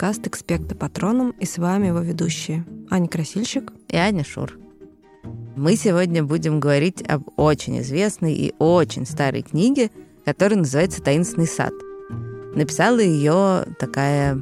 Подкаст 0.00 0.26
«Экспекта 0.28 0.74
Патроном» 0.74 1.32
и 1.32 1.44
с 1.44 1.58
вами 1.58 1.88
его 1.88 1.98
ведущие 1.98 2.64
Аня 2.88 3.06
Красильщик 3.06 3.70
и 3.88 3.96
Аня 3.98 4.24
Шур. 4.24 4.58
Мы 5.56 5.76
сегодня 5.76 6.24
будем 6.24 6.58
говорить 6.58 7.02
об 7.06 7.24
очень 7.36 7.80
известной 7.80 8.32
и 8.32 8.54
очень 8.58 9.04
старой 9.04 9.42
книге, 9.42 9.90
которая 10.24 10.60
называется 10.60 11.02
«Таинственный 11.02 11.46
сад». 11.46 11.74
Написала 12.54 12.98
ее 12.98 13.66
такая, 13.78 14.40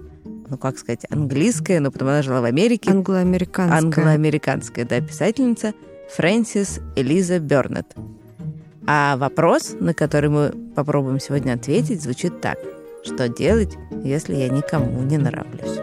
ну 0.48 0.56
как 0.58 0.78
сказать, 0.78 1.04
английская, 1.10 1.80
но 1.80 1.90
потом 1.90 2.06
она 2.06 2.22
жила 2.22 2.40
в 2.40 2.44
Америке. 2.44 2.92
Англоамериканская. 2.92 3.78
Англоамериканская, 3.80 4.84
да, 4.84 5.00
писательница 5.00 5.74
Фрэнсис 6.14 6.78
Элиза 6.94 7.40
Бернет. 7.40 7.96
А 8.86 9.16
вопрос, 9.16 9.74
на 9.80 9.92
который 9.92 10.30
мы 10.30 10.54
попробуем 10.76 11.18
сегодня 11.18 11.54
ответить, 11.54 12.00
звучит 12.00 12.40
так. 12.40 12.60
Что 13.02 13.28
делать, 13.28 13.76
если 14.04 14.34
я 14.34 14.48
никому 14.48 15.02
не 15.02 15.18
нравлюсь? 15.18 15.78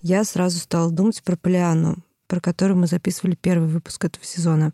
Я 0.00 0.24
сразу 0.24 0.58
стала 0.58 0.90
думать 0.90 1.22
про 1.22 1.36
Полиану, 1.36 1.96
про 2.26 2.40
которую 2.40 2.78
мы 2.78 2.86
записывали 2.86 3.34
первый 3.34 3.68
выпуск 3.68 4.04
этого 4.04 4.24
сезона. 4.24 4.72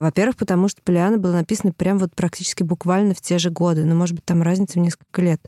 Во-первых, 0.00 0.36
потому 0.36 0.68
что 0.68 0.82
Полиана 0.82 1.18
была 1.18 1.34
написана 1.34 1.72
прям 1.72 1.98
вот 1.98 2.14
практически 2.14 2.62
буквально 2.62 3.14
в 3.14 3.20
те 3.20 3.38
же 3.38 3.50
годы, 3.50 3.84
но, 3.84 3.94
может 3.94 4.16
быть, 4.16 4.24
там 4.24 4.42
разница 4.42 4.78
в 4.78 4.82
несколько 4.82 5.22
лет. 5.22 5.40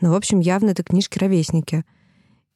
Но, 0.00 0.12
в 0.12 0.14
общем, 0.14 0.40
явно 0.40 0.70
это 0.70 0.84
книжки-ровесники. 0.84 1.84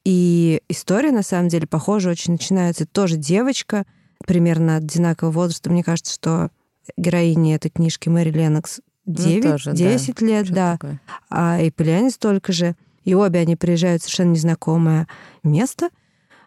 И 0.05 0.63
история, 0.69 1.11
на 1.11 1.23
самом 1.23 1.49
деле, 1.49 1.67
похоже, 1.67 2.11
очень 2.11 2.33
начинается. 2.33 2.87
тоже 2.87 3.17
девочка, 3.17 3.85
примерно 4.27 4.77
одинакового 4.77 5.33
возраста. 5.33 5.71
Мне 5.71 5.83
кажется, 5.83 6.15
что 6.15 6.51
героине 6.97 7.57
этой 7.57 7.71
книжки 7.71 8.09
Мэри 8.09 8.31
Ленокс 8.31 8.81
9, 9.07 9.45
ну, 9.45 9.51
тоже, 9.53 9.73
10 9.73 10.15
да. 10.15 10.27
лет, 10.27 10.47
Что 10.47 10.55
да. 10.55 10.73
Такое? 10.73 11.01
А 11.29 11.61
и 11.61 11.71
Полиане 11.71 12.11
столько 12.11 12.53
же. 12.53 12.77
И 13.05 13.15
обе 13.15 13.41
они 13.41 13.57
приезжают 13.57 14.03
в 14.03 14.05
совершенно 14.05 14.33
незнакомое 14.33 15.09
место. 15.43 15.91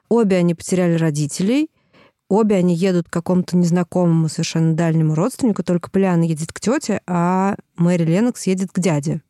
Обе 0.07 0.37
они 0.37 0.55
потеряли 0.55 0.95
родителей. 0.95 1.69
Обе 2.29 2.55
они 2.55 2.73
едут 2.73 3.07
к 3.07 3.13
какому-то 3.13 3.55
незнакомому 3.55 4.29
совершенно 4.29 4.73
дальнему 4.73 5.13
родственнику, 5.13 5.63
только 5.63 5.91
Полиана 5.91 6.23
едет 6.23 6.51
к 6.51 6.59
тете, 6.59 7.01
а 7.05 7.55
Мэри 7.75 8.03
Ленокс 8.03 8.47
едет 8.47 8.71
к 8.71 8.79
дяде. 8.79 9.21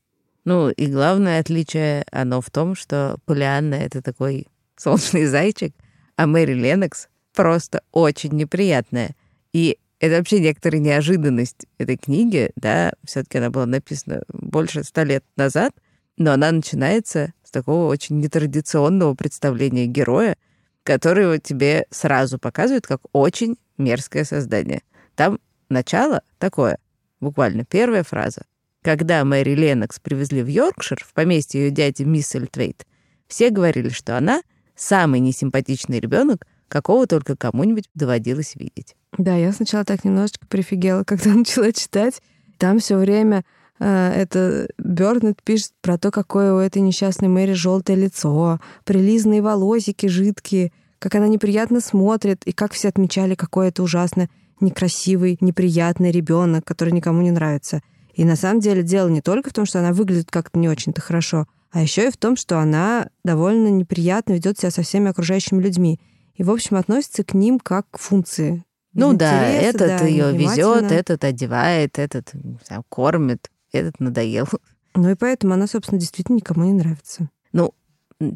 Ну, 0.45 0.69
и 0.69 0.85
главное 0.85 1.41
отличие, 1.41 2.05
оно 2.11 2.39
в 2.39 2.49
том, 2.51 2.75
что 2.75 3.17
Полианна— 3.25 3.73
это 3.75 4.01
такой 4.01 4.47
солнечный 4.77 5.25
зайчик, 5.25 5.73
а 6.15 6.25
Мэри 6.25 6.53
Ленокс 6.53 7.09
просто 7.33 7.81
очень 7.91 8.31
неприятная. 8.31 9.11
И 9.51 9.77
это 10.05 10.17
вообще 10.17 10.39
некоторая 10.39 10.81
неожиданность 10.81 11.65
этой 11.77 11.97
книги, 11.97 12.51
да, 12.55 12.93
все-таки 13.03 13.37
она 13.37 13.49
была 13.49 13.65
написана 13.65 14.23
больше 14.29 14.83
ста 14.83 15.03
лет 15.03 15.23
назад, 15.35 15.73
но 16.17 16.31
она 16.31 16.51
начинается 16.51 17.33
с 17.43 17.51
такого 17.51 17.87
очень 17.87 18.19
нетрадиционного 18.19 19.15
представления 19.15 19.85
героя, 19.85 20.37
которого 20.83 21.39
тебе 21.39 21.85
сразу 21.89 22.39
показывают 22.39 22.87
как 22.87 23.01
очень 23.11 23.57
мерзкое 23.77 24.23
создание. 24.23 24.81
Там 25.15 25.39
начало 25.69 26.21
такое, 26.37 26.77
буквально 27.19 27.65
первая 27.65 28.03
фраза. 28.03 28.43
Когда 28.81 29.25
Мэри 29.25 29.55
Ленокс 29.55 29.99
привезли 29.99 30.43
в 30.43 30.47
Йоркшир, 30.47 31.03
в 31.03 31.13
поместье 31.13 31.65
ее 31.65 31.71
дяди 31.71 32.03
Миссельтвейт, 32.03 32.85
все 33.27 33.49
говорили, 33.49 33.89
что 33.89 34.17
она 34.17 34.41
самый 34.75 35.19
несимпатичный 35.19 35.99
ребенок, 35.99 36.45
какого 36.67 37.07
только 37.07 37.35
кому-нибудь 37.35 37.89
доводилось 37.93 38.55
видеть. 38.55 38.95
Да, 39.17 39.35
я 39.35 39.51
сначала 39.51 39.85
так 39.85 40.03
немножечко 40.03 40.45
прифигела, 40.47 41.03
когда 41.05 41.33
начала 41.33 41.71
читать. 41.71 42.21
Там 42.57 42.79
все 42.79 42.97
время 42.97 43.43
э, 43.79 43.85
это 43.85 44.67
Бёрнет 44.77 45.41
пишет 45.43 45.71
про 45.81 45.97
то, 45.97 46.11
какое 46.11 46.53
у 46.53 46.57
этой 46.57 46.81
несчастной 46.81 47.27
Мэри 47.27 47.53
желтое 47.53 47.97
лицо, 47.97 48.59
прилизанные 48.83 49.41
волосики 49.41 50.07
жидкие, 50.07 50.71
как 50.99 51.15
она 51.15 51.27
неприятно 51.27 51.81
смотрит, 51.81 52.43
и 52.45 52.51
как 52.51 52.73
все 52.73 52.87
отмечали, 52.89 53.35
какой 53.35 53.67
это 53.67 53.83
ужасно 53.83 54.29
некрасивый, 54.61 55.37
неприятный 55.41 56.11
ребенок, 56.11 56.65
который 56.65 56.93
никому 56.93 57.21
не 57.21 57.31
нравится. 57.31 57.81
И 58.13 58.23
на 58.23 58.37
самом 58.37 58.61
деле 58.61 58.81
дело 58.83 59.09
не 59.09 59.21
только 59.21 59.49
в 59.49 59.53
том, 59.53 59.65
что 59.65 59.79
она 59.79 59.91
выглядит 59.91 60.31
как-то 60.31 60.57
не 60.57 60.69
очень-то 60.69 61.01
хорошо, 61.01 61.47
а 61.71 61.81
еще 61.81 62.07
и 62.07 62.11
в 62.11 62.15
том, 62.15 62.37
что 62.37 62.59
она 62.59 63.09
довольно 63.25 63.67
неприятно 63.67 64.33
ведет 64.33 64.57
себя 64.57 64.71
со 64.71 64.81
всеми 64.81 65.09
окружающими 65.09 65.61
людьми. 65.61 65.99
И, 66.35 66.44
в 66.44 66.51
общем, 66.51 66.75
относится 66.78 67.23
к 67.23 67.34
ним 67.34 67.59
как 67.59 67.90
к 67.91 67.97
функции, 67.97 68.63
ну 68.94 69.13
да, 69.13 69.46
этот 69.46 70.00
да, 70.00 70.06
ее 70.06 70.31
везет, 70.31 70.91
этот 70.91 71.23
одевает, 71.23 72.00
этот 72.00 72.31
знаю, 72.66 72.84
кормит, 72.88 73.51
этот 73.73 74.00
надоел. 74.00 74.47
Ну 74.95 75.09
и 75.09 75.16
поэтому 75.16 75.53
она, 75.53 75.68
собственно, 75.68 76.00
действительно 76.00 76.38
никому 76.38 76.63
не 76.63 76.74
нравится. 76.74 77.29
Ну, 77.51 77.74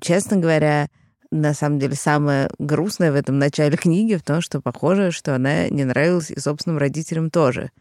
честно 0.01 0.35
говоря, 0.35 0.89
на 1.31 1.53
самом 1.53 1.79
деле 1.79 1.95
самое 1.95 2.49
грустное 2.59 3.11
в 3.11 3.15
этом 3.15 3.39
начале 3.39 3.77
книги 3.77 4.15
в 4.15 4.23
том, 4.23 4.41
что 4.41 4.59
похоже, 4.59 5.11
что 5.11 5.33
она 5.33 5.69
не 5.69 5.85
нравилась 5.85 6.31
и 6.31 6.39
собственным 6.39 6.77
родителям 6.77 7.29
тоже. 7.29 7.71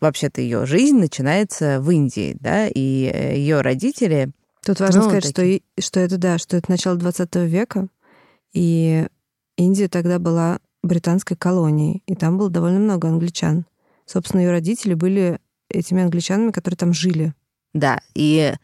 Вообще-то 0.00 0.40
ее 0.40 0.66
жизнь 0.66 0.98
начинается 0.98 1.80
в 1.80 1.90
Индии, 1.90 2.36
да, 2.38 2.68
и 2.68 3.10
э, 3.12 3.36
ее 3.36 3.60
родители. 3.60 4.30
Тут 4.64 4.80
важно 4.80 5.02
ну, 5.02 5.08
сказать, 5.08 5.34
такие... 5.34 5.62
что, 5.78 5.82
что 5.82 6.00
это 6.00 6.18
да, 6.18 6.38
что 6.38 6.56
это 6.56 6.70
начало 6.70 6.96
20 6.96 7.34
века, 7.36 7.88
и 8.52 9.06
Индия 9.64 9.88
тогда 9.88 10.18
была 10.18 10.58
британской 10.82 11.36
колонии, 11.36 12.02
и 12.06 12.14
там 12.14 12.38
было 12.38 12.50
довольно 12.50 12.80
много 12.80 13.08
англичан. 13.08 13.66
Собственно, 14.06 14.40
ее 14.40 14.50
родители 14.50 14.94
были 14.94 15.38
этими 15.68 16.02
англичанами, 16.02 16.50
которые 16.50 16.76
там 16.76 16.92
жили. 16.92 17.34
Да, 17.72 18.00
и 18.14 18.54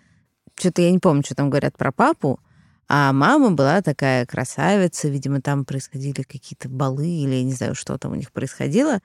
что-то 0.57 0.83
я 0.83 0.91
не 0.91 0.99
помню, 0.99 1.23
что 1.25 1.35
там 1.35 1.51
говорят 1.51 1.77
про 1.77 1.93
папу, 1.93 2.41
а 2.89 3.13
мама 3.13 3.51
была 3.51 3.81
такая 3.83 4.27
красавица, 4.27 5.09
видимо, 5.09 5.41
там 5.41 5.65
происходили 5.65 6.23
какие-то 6.23 6.69
балы 6.69 7.07
или 7.07 7.35
я 7.35 7.45
не 7.45 7.53
знаю, 7.53 7.75
что 7.75 7.97
там 7.99 8.13
у 8.13 8.17
них 8.17 8.33
происходило, 8.33 9.01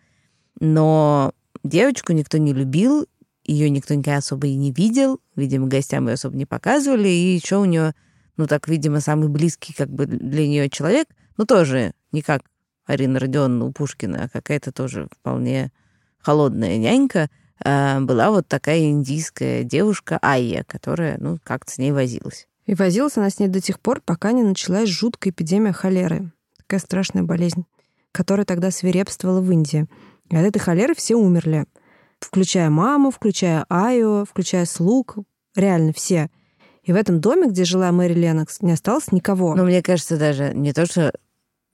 но 0.59 1.33
девочку 1.63 2.13
никто 2.13 2.37
не 2.37 2.53
любил, 2.53 3.05
ее 3.43 3.69
никто 3.69 3.93
никогда 3.93 4.17
особо 4.17 4.47
и 4.47 4.55
не 4.55 4.71
видел, 4.71 5.19
видимо, 5.35 5.67
гостям 5.67 6.07
ее 6.07 6.13
особо 6.13 6.35
не 6.35 6.45
показывали, 6.45 7.09
и 7.09 7.35
еще 7.35 7.57
у 7.57 7.65
нее, 7.65 7.93
ну 8.37 8.47
так, 8.47 8.67
видимо, 8.67 9.01
самый 9.01 9.27
близкий 9.27 9.73
как 9.73 9.89
бы 9.89 10.05
для 10.05 10.47
нее 10.47 10.69
человек, 10.69 11.07
ну 11.37 11.45
тоже 11.45 11.93
никак 12.11 12.41
Арина 12.85 13.19
Родионовна 13.19 13.65
у 13.65 13.71
Пушкина, 13.71 14.25
а 14.25 14.29
какая-то 14.29 14.71
тоже 14.71 15.07
вполне 15.11 15.71
холодная 16.19 16.77
нянька, 16.77 17.29
а, 17.63 17.99
была 18.01 18.31
вот 18.31 18.47
такая 18.47 18.85
индийская 18.85 19.63
девушка 19.63 20.19
Айя, 20.21 20.63
которая, 20.67 21.17
ну, 21.19 21.37
как-то 21.43 21.71
с 21.71 21.77
ней 21.77 21.91
возилась. 21.91 22.47
И 22.65 22.75
возилась 22.75 23.17
она 23.17 23.29
с 23.29 23.39
ней 23.39 23.47
до 23.47 23.61
тех 23.61 23.79
пор, 23.79 24.01
пока 24.03 24.31
не 24.31 24.43
началась 24.43 24.89
жуткая 24.89 25.31
эпидемия 25.31 25.73
холеры. 25.73 26.31
Такая 26.57 26.79
страшная 26.79 27.23
болезнь, 27.23 27.65
которая 28.11 28.45
тогда 28.45 28.71
свирепствовала 28.71 29.41
в 29.41 29.51
Индии. 29.51 29.87
И 30.29 30.35
от 30.35 30.45
этой 30.45 30.59
холеры 30.59 30.95
все 30.95 31.15
умерли. 31.15 31.65
Включая 32.19 32.69
маму, 32.69 33.11
включая 33.11 33.65
Айю, 33.69 34.25
включая 34.29 34.65
слуг. 34.65 35.17
Реально 35.55 35.91
все. 35.93 36.29
И 36.83 36.93
в 36.93 36.95
этом 36.95 37.19
доме, 37.19 37.47
где 37.47 37.65
жила 37.65 37.91
Мэри 37.91 38.13
Ленокс, 38.13 38.61
не 38.61 38.71
осталось 38.71 39.11
никого. 39.11 39.55
Ну, 39.55 39.65
мне 39.65 39.81
кажется, 39.81 40.17
даже 40.17 40.53
не 40.53 40.73
то, 40.73 40.85
что 40.85 41.13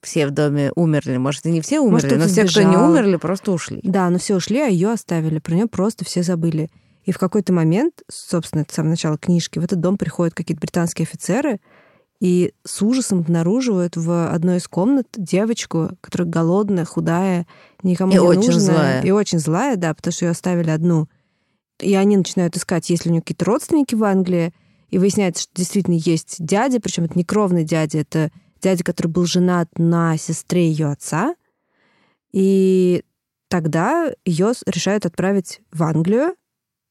все 0.02 0.28
в 0.28 0.32
доме 0.32 0.72
умерли. 0.76 1.18
Может, 1.18 1.46
и 1.46 1.52
не 1.52 1.62
все 1.62 1.80
умерли, 1.80 2.16
Может, 2.16 2.20
но 2.20 2.28
все, 2.28 2.46
кто 2.46 2.62
не 2.62 2.78
умерли, 2.78 3.18
просто 3.18 3.52
ушли. 3.52 3.80
Да, 3.84 4.10
но 4.10 4.18
все 4.18 4.36
ушли, 4.36 4.60
а 4.60 4.68
ее 4.68 4.92
оставили. 4.92 5.40
Про 5.40 5.56
нее 5.56 5.68
просто 5.68 6.06
все 6.06 6.24
забыли. 6.24 6.70
И 7.06 7.12
в 7.12 7.18
какой-то 7.18 7.54
момент, 7.54 8.04
собственно, 8.10 8.62
это 8.62 8.74
самое 8.74 8.92
начало 8.92 9.18
книжки, 9.18 9.60
в 9.60 9.64
этот 9.64 9.80
дом 9.80 9.98
приходят 9.98 10.36
какие-то 10.36 10.62
британские 10.62 11.04
офицеры 11.04 11.60
и 12.22 12.54
с 12.66 12.82
ужасом 12.82 13.20
обнаруживают 13.20 13.96
в 13.96 14.32
одной 14.32 14.58
из 14.58 14.68
комнат 14.68 15.08
девочку, 15.16 15.92
которая 16.02 16.28
голодная, 16.28 16.86
худая, 16.86 17.48
никому 17.82 18.12
и 18.12 18.16
не 18.16 18.20
очень 18.20 18.52
нужная. 18.52 18.60
Злая. 18.60 19.02
И 19.04 19.12
очень 19.12 19.40
злая, 19.40 19.76
да, 19.78 19.94
потому 19.94 20.12
что 20.12 20.26
ее 20.26 20.32
оставили 20.32 20.70
одну. 20.70 21.08
И 21.80 21.96
они 21.96 22.18
начинают 22.18 22.58
искать, 22.58 22.90
есть 22.90 23.06
ли 23.06 23.10
у 23.10 23.14
нее 23.14 23.22
какие-то 23.22 23.46
родственники 23.46 23.96
в 23.96 24.04
Англии, 24.04 24.54
и 24.90 24.98
выясняется, 24.98 25.44
что 25.44 25.52
действительно 25.56 25.96
есть 25.96 26.36
дядя, 26.40 26.82
причем 26.82 27.06
это 27.06 27.18
не 27.18 27.24
кровный 27.24 27.64
дядя, 27.64 28.00
это 28.00 28.32
дядя, 28.62 28.84
который 28.84 29.08
был 29.08 29.26
женат 29.26 29.70
на 29.78 30.18
сестре 30.18 30.70
ее 30.70 30.88
отца. 30.88 31.36
И 32.32 33.04
тогда 33.48 34.12
ее 34.26 34.54
решают 34.66 35.06
отправить 35.06 35.62
в 35.72 35.84
Англию, 35.84 36.36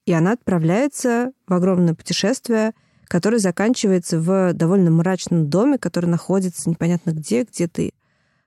и 0.07 0.13
она 0.13 0.33
отправляется 0.33 1.33
в 1.47 1.55
огромное 1.55 1.95
путешествие, 1.95 2.73
которое 3.07 3.39
заканчивается 3.39 4.19
в 4.19 4.53
довольно 4.53 4.91
мрачном 4.91 5.49
доме, 5.49 5.79
который 5.79 6.07
находится 6.07 6.69
непонятно 6.69 7.11
где, 7.11 7.45
где-то 7.45 7.91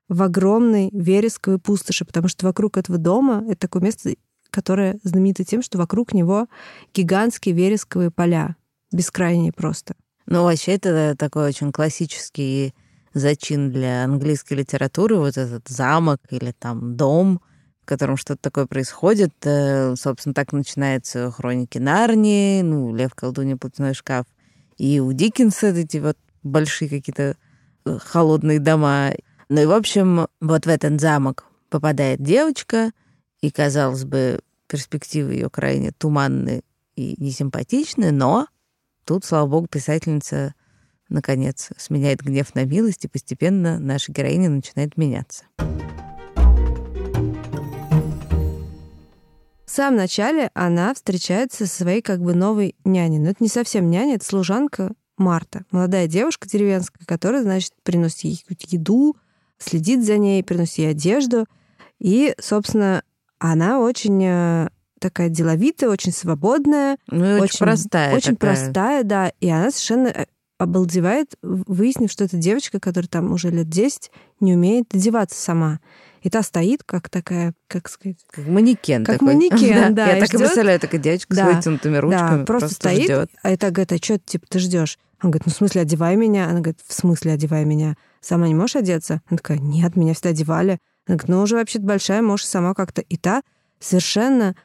в 0.07 0.21
огромной 0.23 0.89
вересковой 0.91 1.57
пустоши, 1.57 2.03
потому 2.03 2.27
что 2.27 2.45
вокруг 2.45 2.77
этого 2.77 2.97
дома 2.97 3.45
это 3.47 3.61
такое 3.61 3.81
место, 3.81 4.13
которое 4.49 4.99
знаменито 5.03 5.45
тем, 5.45 5.61
что 5.61 5.77
вокруг 5.77 6.13
него 6.13 6.47
гигантские 6.93 7.55
вересковые 7.55 8.11
поля, 8.11 8.55
бескрайние 8.91 9.53
просто. 9.53 9.95
Ну, 10.25 10.43
вообще, 10.43 10.73
это 10.73 11.15
такой 11.17 11.47
очень 11.47 11.71
классический 11.71 12.73
зачин 13.13 13.71
для 13.71 14.03
английской 14.03 14.53
литературы, 14.53 15.17
вот 15.17 15.37
этот 15.37 15.67
замок 15.67 16.19
или 16.29 16.51
там 16.51 16.95
дом, 16.95 17.41
в 17.81 17.85
котором 17.85 18.17
что-то 18.17 18.41
такое 18.41 18.65
происходит. 18.67 19.33
Э, 19.43 19.95
собственно, 19.95 20.33
так 20.33 20.53
начинаются 20.53 21.31
хроники 21.31 21.77
Нарнии, 21.77 22.61
ну, 22.61 22.95
Лев, 22.95 23.13
колдунья, 23.15 23.57
платяной 23.57 23.93
шкаф. 23.93 24.25
и 24.77 24.99
у 24.99 25.11
Диккенса 25.11 25.67
эти 25.67 25.97
вот 25.97 26.17
большие 26.43 26.89
какие-то 26.89 27.35
э, 27.85 27.97
холодные 27.99 28.59
дома. 28.59 29.11
Ну 29.49 29.61
и, 29.61 29.65
в 29.65 29.71
общем, 29.71 30.27
вот 30.39 30.65
в 30.65 30.69
этот 30.69 31.01
замок 31.01 31.45
попадает 31.69 32.21
девочка, 32.21 32.91
и, 33.41 33.49
казалось 33.49 34.05
бы, 34.05 34.39
перспективы 34.67 35.33
ее 35.33 35.49
крайне 35.49 35.91
туманны 35.91 36.61
и 36.95 37.15
несимпатичны, 37.17 38.11
но 38.11 38.47
тут, 39.03 39.25
слава 39.25 39.47
богу, 39.47 39.67
писательница 39.67 40.53
наконец 41.11 41.69
сменяет 41.77 42.21
гнев 42.21 42.55
на 42.55 42.65
милость, 42.65 43.05
и 43.05 43.07
постепенно 43.07 43.79
наша 43.79 44.11
героиня 44.11 44.49
начинает 44.49 44.97
меняться. 44.97 45.45
В 49.65 49.73
самом 49.73 49.97
начале 49.97 50.51
она 50.53 50.93
встречается 50.93 51.65
со 51.65 51.73
своей 51.73 52.01
как 52.01 52.19
бы 52.19 52.33
новой 52.33 52.75
няней. 52.83 53.19
Но 53.19 53.29
это 53.29 53.41
не 53.41 53.47
совсем 53.47 53.89
няня, 53.89 54.15
это 54.15 54.25
служанка 54.25 54.91
Марта. 55.17 55.63
Молодая 55.71 56.07
девушка 56.07 56.49
деревенская, 56.49 57.05
которая, 57.05 57.41
значит, 57.43 57.71
приносит 57.83 58.19
ей 58.23 58.43
еду, 58.67 59.15
следит 59.59 60.03
за 60.03 60.17
ней, 60.17 60.43
приносит 60.43 60.79
ей 60.79 60.91
одежду. 60.91 61.45
И, 61.99 62.33
собственно, 62.39 63.03
она 63.39 63.79
очень 63.79 64.21
э, 64.23 64.69
такая 64.99 65.29
деловитая, 65.29 65.89
очень 65.89 66.11
свободная. 66.11 66.97
Ну 67.07 67.35
очень, 67.35 67.43
очень 67.43 67.57
простая. 67.59 68.15
Очень 68.15 68.35
такая. 68.35 68.55
простая, 68.55 69.03
да. 69.03 69.31
И 69.39 69.49
она 69.49 69.71
совершенно 69.71 70.07
э, 70.07 70.25
обалдевает, 70.63 71.35
выяснив, 71.41 72.11
что 72.11 72.23
эта 72.23 72.37
девочка, 72.37 72.79
которая 72.79 73.07
там 73.07 73.31
уже 73.31 73.49
лет 73.49 73.69
10, 73.69 74.11
не 74.39 74.53
умеет 74.53 74.93
одеваться 74.93 75.39
сама. 75.39 75.79
И 76.21 76.29
та 76.29 76.43
стоит, 76.43 76.83
как 76.83 77.09
такая, 77.09 77.53
как 77.67 77.89
сказать... 77.89 78.17
Как 78.29 78.45
манекен 78.47 79.03
Как 79.03 79.15
такой. 79.19 79.33
манекен, 79.33 79.95
да. 79.95 80.07
Я 80.07 80.17
и 80.17 80.19
так 80.19 80.33
и 80.33 80.37
представляю, 80.37 80.79
такая 80.79 81.01
девочка 81.01 81.33
с 81.33 81.37
Да, 81.37 81.51
вытянутыми 81.51 81.97
ручками. 81.97 82.39
Да, 82.39 82.45
просто, 82.45 82.69
стоит, 82.73 83.05
ждёт. 83.05 83.29
а 83.41 83.49
это 83.49 83.71
говорит, 83.71 83.91
а 83.93 83.97
что 83.97 84.19
типа 84.19 84.45
ты 84.47 84.59
ждешь? 84.59 84.99
Он 85.23 85.31
говорит, 85.31 85.45
ну 85.47 85.51
в 85.51 85.55
смысле 85.55 85.81
одевай 85.81 86.15
меня? 86.15 86.45
Она 86.45 86.59
говорит, 86.59 86.79
в 86.85 86.93
смысле 86.93 87.33
одевай 87.33 87.65
меня? 87.65 87.95
Сама 88.21 88.47
не 88.47 88.53
можешь 88.55 88.75
одеться? 88.75 89.21
Она 89.29 89.37
такая, 89.37 89.57
нет, 89.57 89.95
меня 89.95 90.13
всегда 90.13 90.29
одевали. 90.29 90.77
Она 91.07 91.17
говорит, 91.17 91.27
ну 91.29 91.41
уже 91.41 91.55
вообще-то 91.55 91.85
большая, 91.85 92.21
можешь 92.21 92.47
сама 92.47 92.73
как-то. 92.75 93.01
И 93.01 93.17
та 93.17 93.41
совершенно 93.79 94.55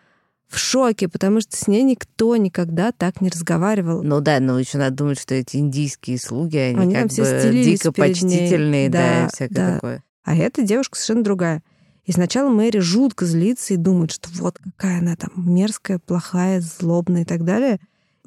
в 0.49 0.59
шоке, 0.59 1.09
потому 1.09 1.41
что 1.41 1.57
с 1.57 1.67
ней 1.67 1.83
никто 1.83 2.37
никогда 2.37 2.93
так 2.93 3.21
не 3.21 3.29
разговаривал. 3.29 4.03
Ну 4.03 4.21
да, 4.21 4.39
но 4.41 4.59
еще 4.59 4.79
надо 4.79 4.97
думать, 4.97 5.21
что 5.21 5.35
эти 5.35 5.57
индийские 5.57 6.19
слуги, 6.19 6.57
они, 6.57 6.81
Они 6.81 6.95
как 6.95 7.09
бы 7.09 7.63
дико 7.65 7.93
почтительные, 7.93 8.89
да, 8.89 8.99
Да, 8.99 9.27
и 9.27 9.29
всякое 9.29 9.55
да. 9.55 9.75
такое. 9.75 10.05
А 10.25 10.37
эта 10.37 10.63
девушка 10.63 10.97
совершенно 10.97 11.25
другая. 11.25 11.63
И 12.05 12.13
сначала 12.13 12.49
Мэри 12.51 12.79
жутко 12.79 13.27
злится 13.27 13.75
и 13.75 13.77
думает, 13.77 14.13
что 14.13 14.29
вот 14.35 14.59
какая 14.59 15.01
она 15.01 15.17
там 15.17 15.33
мерзкая, 15.37 15.99
плохая, 15.99 16.61
злобная 16.61 17.23
и 17.23 17.25
так 17.25 17.45
далее. 17.45 17.81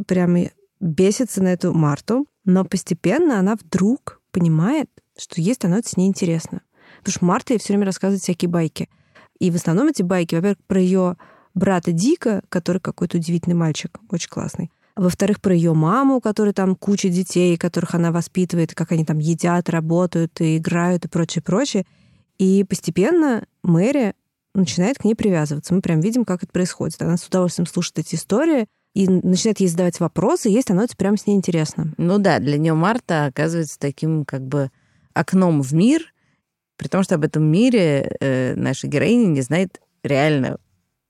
Прямо 0.06 0.50
бесится 0.82 1.42
на 1.42 1.50
эту 1.50 1.74
Марту. 1.74 2.26
Но 2.46 2.66
постепенно 2.66 3.40
она 3.40 3.56
вдруг 3.56 4.22
понимает, 4.32 4.90
что 5.18 5.40
ей 5.40 5.54
становится 5.54 5.92
с 5.92 5.98
ней 5.98 6.08
интересно. 6.08 6.62
Потому 7.00 7.14
что 7.14 7.26
Марта 7.26 7.54
ей 7.54 7.60
все 7.60 7.74
время 7.74 7.86
рассказывает 7.86 8.22
всякие 8.22 8.50
байки. 8.50 8.90
И 9.40 9.52
в 9.52 9.56
основном 9.56 9.88
эти 9.88 10.02
байки, 10.02 10.36
во-первых, 10.36 10.58
про 10.68 10.82
ее 10.82 11.18
брата 11.60 11.92
Дика, 11.92 12.42
который 12.50 12.80
какой-то 12.80 13.18
удивительный 13.18 13.56
мальчик, 13.56 14.00
очень 14.10 14.30
классный. 14.30 14.72
Во-вторых, 14.96 15.40
про 15.40 15.54
ее 15.54 15.74
маму, 15.74 16.16
у 16.16 16.22
которой 16.22 16.54
там 16.54 16.76
куча 16.76 17.10
детей, 17.10 17.56
которых 17.58 17.96
она 17.96 18.12
воспитывает, 18.12 18.74
как 18.74 18.92
они 18.92 19.06
там 19.06 19.20
едят, 19.20 19.70
работают 19.70 20.42
и 20.42 20.58
играют 20.58 21.06
и 21.06 21.08
прочее, 21.08 21.42
прочее. 21.42 21.86
И 22.38 22.66
постепенно 22.68 23.46
Мэри 23.64 24.14
начинает 24.54 24.98
к 24.98 25.06
ней 25.06 25.16
привязываться. 25.16 25.74
Мы 25.74 25.82
прям 25.82 26.02
видим, 26.02 26.26
как 26.26 26.44
это 26.44 26.52
происходит. 26.52 27.02
Она 27.02 27.18
с 27.18 27.28
удовольствием 27.28 27.68
слушает 27.68 28.00
эти 28.00 28.16
истории 28.16 28.66
и 28.94 29.08
начинает 29.08 29.60
ей 29.60 29.68
задавать 29.70 30.00
вопросы, 30.00 30.50
и 30.50 30.54
ей 30.54 30.62
становится 30.62 30.98
прям 30.98 31.16
с 31.16 31.28
ней 31.28 31.36
интересно. 31.36 31.94
Ну 31.98 32.18
да, 32.18 32.40
для 32.40 32.58
нее 32.58 32.74
Марта 32.74 33.28
оказывается 33.28 33.80
таким 33.80 34.26
как 34.26 34.46
бы 34.46 34.72
окном 35.14 35.62
в 35.62 35.74
мир, 35.74 36.14
при 36.76 36.88
том, 36.88 37.04
что 37.04 37.16
об 37.16 37.24
этом 37.24 37.44
мире 37.44 38.18
э, 38.20 38.56
наша 38.56 38.88
героиня 38.88 39.28
не 39.28 39.42
знает 39.42 39.80
реально 40.04 40.58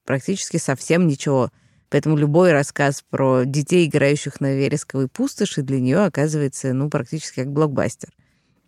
практически 0.10 0.58
совсем 0.58 1.06
ничего. 1.06 1.52
Поэтому 1.92 2.18
любой 2.18 2.52
рассказ 2.52 3.04
про 3.08 3.44
детей, 3.46 3.86
играющих 3.86 4.42
на 4.42 4.56
вересковой 4.56 5.08
пустоши, 5.08 5.62
для 5.62 5.80
нее 5.80 6.00
оказывается 6.00 6.74
ну, 6.74 6.90
практически 6.90 7.42
как 7.42 7.54
блокбастер. 7.54 8.10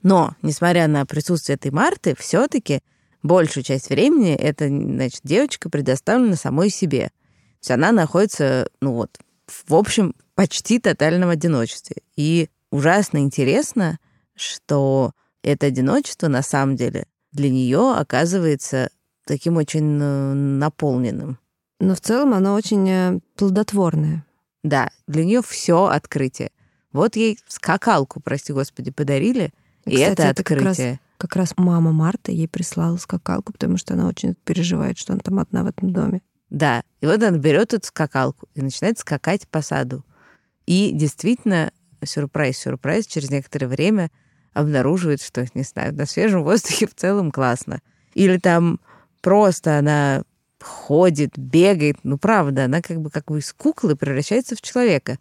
Но, 0.03 0.35
несмотря 0.43 0.88
на 0.88 1.03
присутствие 1.07 1.55
этой 1.55 1.71
Марты, 1.71 2.15
все-таки 2.15 2.81
большую 3.23 3.63
часть 3.63 3.89
времени 3.89 4.35
эта 4.35 4.67
значит, 4.67 5.21
девочка 5.23 5.67
предоставлена 5.67 6.35
самой 6.35 6.69
себе. 6.69 7.07
То 7.07 7.61
есть 7.61 7.71
она 7.71 7.91
находится, 7.91 8.69
ну 8.79 8.94
вот, 8.94 9.17
в 9.47 9.73
общем, 9.73 10.13
почти 10.35 10.77
тотальном 10.77 11.29
одиночестве. 11.29 12.03
И 12.15 12.51
ужасно 12.69 13.17
интересно, 13.17 13.97
что 14.35 15.13
это 15.41 15.65
одиночество 15.65 16.27
на 16.27 16.44
самом 16.44 16.75
деле 16.75 17.07
для 17.31 17.49
нее 17.49 17.95
оказывается 17.97 18.91
таким 19.31 19.56
очень 19.56 19.98
э, 20.01 20.33
наполненным. 20.33 21.39
Но 21.80 21.95
в 21.95 22.01
целом 22.01 22.33
она 22.33 22.54
очень 22.54 22.89
э, 22.89 23.19
плодотворная. 23.38 24.25
Да, 24.62 24.89
для 25.07 25.24
нее 25.24 25.42
все 25.42 25.86
открытие. 25.86 26.51
Вот 26.92 27.16
ей 27.16 27.39
скакалку, 27.48 28.19
прости 28.19 28.51
господи, 28.51 28.92
подарили, 28.92 29.54
и, 29.86 29.92
Кстати, 29.92 30.12
это 30.12 30.24
это 30.24 30.44
как 30.44 30.57
раз 30.57 30.72
открытие. 30.72 31.00
Как 31.18 31.36
раз 31.38 31.54
мама 31.56 31.94
Марта 31.94 32.33
ей 32.33 32.50
прислала 32.50 32.98
скакалку, 32.98 33.54
потому 33.54 33.78
что 33.78 33.94
она 33.94 34.10
очень 34.10 34.36
переживает, 34.44 34.98
что 34.98 35.13
она 35.13 35.22
там 35.22 35.39
одна 35.39 35.63
в 35.63 35.68
этом 35.68 35.94
доме. 35.94 36.22
Да, 36.50 36.83
и 37.00 37.06
вот 37.06 37.24
она 37.24 37.38
берет 37.38 37.74
эту 37.74 37.88
скакалку 37.88 38.50
и 38.54 38.62
начинает 38.62 39.00
скакать 39.00 39.48
по 39.48 39.62
саду. 39.62 40.04
И 40.66 40.92
действительно, 40.94 41.72
сюрприз, 42.04 42.57
сюрприз, 42.57 43.07
через 43.07 43.30
некоторое 43.30 43.68
время 43.68 44.12
обнаруживает, 44.51 45.22
что, 45.22 45.48
не 45.54 45.63
знаю, 45.63 45.95
на 45.95 46.06
свежем 46.06 46.44
воздухе 46.44 46.86
в 46.86 46.95
целом 46.95 47.31
классно. 47.31 47.80
Или 48.13 48.38
там 48.38 48.81
просто 49.21 49.77
она 49.77 50.23
ходит, 50.59 51.38
бегает, 51.38 51.97
ну 52.03 52.18
правда, 52.18 52.65
она 52.65 52.81
как 52.81 53.01
бы 53.01 53.09
как 53.09 53.25
бы 53.25 53.39
из 53.39 53.53
куклы 53.53 53.95
превращается 53.95 54.56
в 54.56 54.61
человека. 54.61 55.18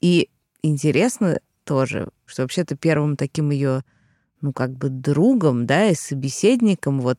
И 0.00 0.30
интересно 0.62 1.40
тоже, 1.64 2.08
что 2.26 2.42
вообще-то 2.42 2.76
первым 2.76 3.16
таким 3.16 3.50
ее, 3.50 3.84
ну 4.40 4.52
как 4.52 4.72
бы 4.72 4.88
другом, 4.88 5.66
да, 5.66 5.88
и 5.88 5.94
собеседником 5.94 7.00
вот 7.00 7.18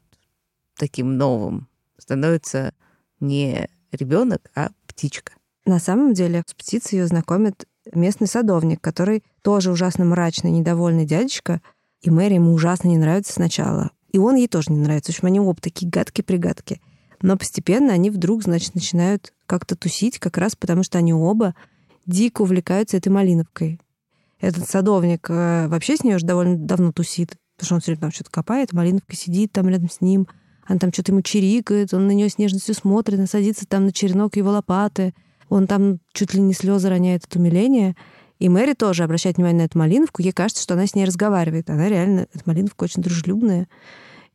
таким 0.78 1.18
новым 1.18 1.68
становится 1.98 2.74
не 3.20 3.68
ребенок, 3.92 4.52
а 4.56 4.70
птичка. 4.86 5.34
На 5.66 5.80
самом 5.80 6.14
деле 6.14 6.44
с 6.46 6.54
птицей 6.54 7.00
ее 7.00 7.08
знакомит 7.08 7.68
местный 7.94 8.28
садовник, 8.28 8.80
который 8.82 9.24
тоже 9.42 9.72
ужасно 9.72 10.06
мрачный, 10.06 10.52
недовольный 10.52 11.06
дядечка, 11.06 11.62
и 12.02 12.10
Мэри 12.10 12.36
ему 12.36 12.54
ужасно 12.54 12.88
не 12.90 12.98
нравится 12.98 13.34
сначала. 13.34 13.92
И 14.12 14.18
он 14.18 14.36
ей 14.36 14.48
тоже 14.48 14.72
не 14.72 14.80
нравится. 14.80 15.12
В 15.12 15.16
общем, 15.16 15.28
они 15.28 15.40
оба 15.40 15.60
такие 15.62 15.90
гадкие-пригадки. 15.90 16.82
Но 17.22 17.38
постепенно 17.38 17.94
они 17.94 18.10
вдруг, 18.10 18.44
значит, 18.44 18.76
начинают 18.76 19.34
как-то 19.46 19.76
тусить, 19.76 20.20
как 20.20 20.38
раз 20.38 20.56
потому 20.56 20.84
что 20.84 20.98
они 20.98 21.14
оба 21.14 21.56
дико 22.06 22.44
увлекаются 22.44 22.98
этой 22.98 23.10
малиновкой. 23.10 23.80
Этот 24.40 24.70
садовник 24.70 25.30
э, 25.30 25.68
вообще 25.68 25.98
с 25.98 26.04
ней 26.04 26.16
уже 26.16 26.26
довольно 26.26 26.58
давно 26.58 26.92
тусит, 26.92 27.36
потому 27.56 27.66
что 27.66 27.76
он 27.76 27.82
все 27.82 27.92
время 27.92 28.02
там 28.02 28.12
что-то 28.12 28.30
копает, 28.30 28.72
малиновка 28.72 29.16
сидит 29.16 29.52
там 29.52 29.68
рядом 29.68 29.90
с 29.90 30.00
ним, 30.00 30.28
она 30.66 30.78
там 30.80 30.94
что-то 30.94 31.12
ему 31.12 31.22
чирикает, 31.22 31.94
он 31.94 32.08
на 32.08 32.12
нее 32.12 32.30
с 32.30 32.38
нежностью 32.38 32.76
смотрит, 32.76 33.18
она 33.18 33.28
садится 33.28 33.66
там 33.66 33.86
на 33.86 33.92
черенок 33.92 34.36
его 34.36 34.52
лопаты, 34.52 35.16
он 35.50 35.66
там 35.66 36.00
чуть 36.14 36.34
ли 36.34 36.42
не 36.42 36.54
слезы 36.54 36.90
роняет 36.90 37.26
от 37.26 37.36
умиления. 37.36 37.96
И 38.40 38.50
Мэри 38.50 38.74
тоже 38.74 39.04
обращает 39.04 39.38
внимание 39.38 39.64
на 39.64 39.66
эту 39.66 39.80
малиновку. 39.80 40.22
Ей 40.22 40.32
кажется, 40.32 40.62
что 40.62 40.76
она 40.76 40.86
с 40.86 40.96
ней 40.96 41.06
разговаривает. 41.06 41.70
Она 41.70 41.90
реально, 41.90 42.28
эта 42.34 42.44
малиновка 42.46 42.84
очень 42.84 43.02
дружелюбная. 43.02 43.68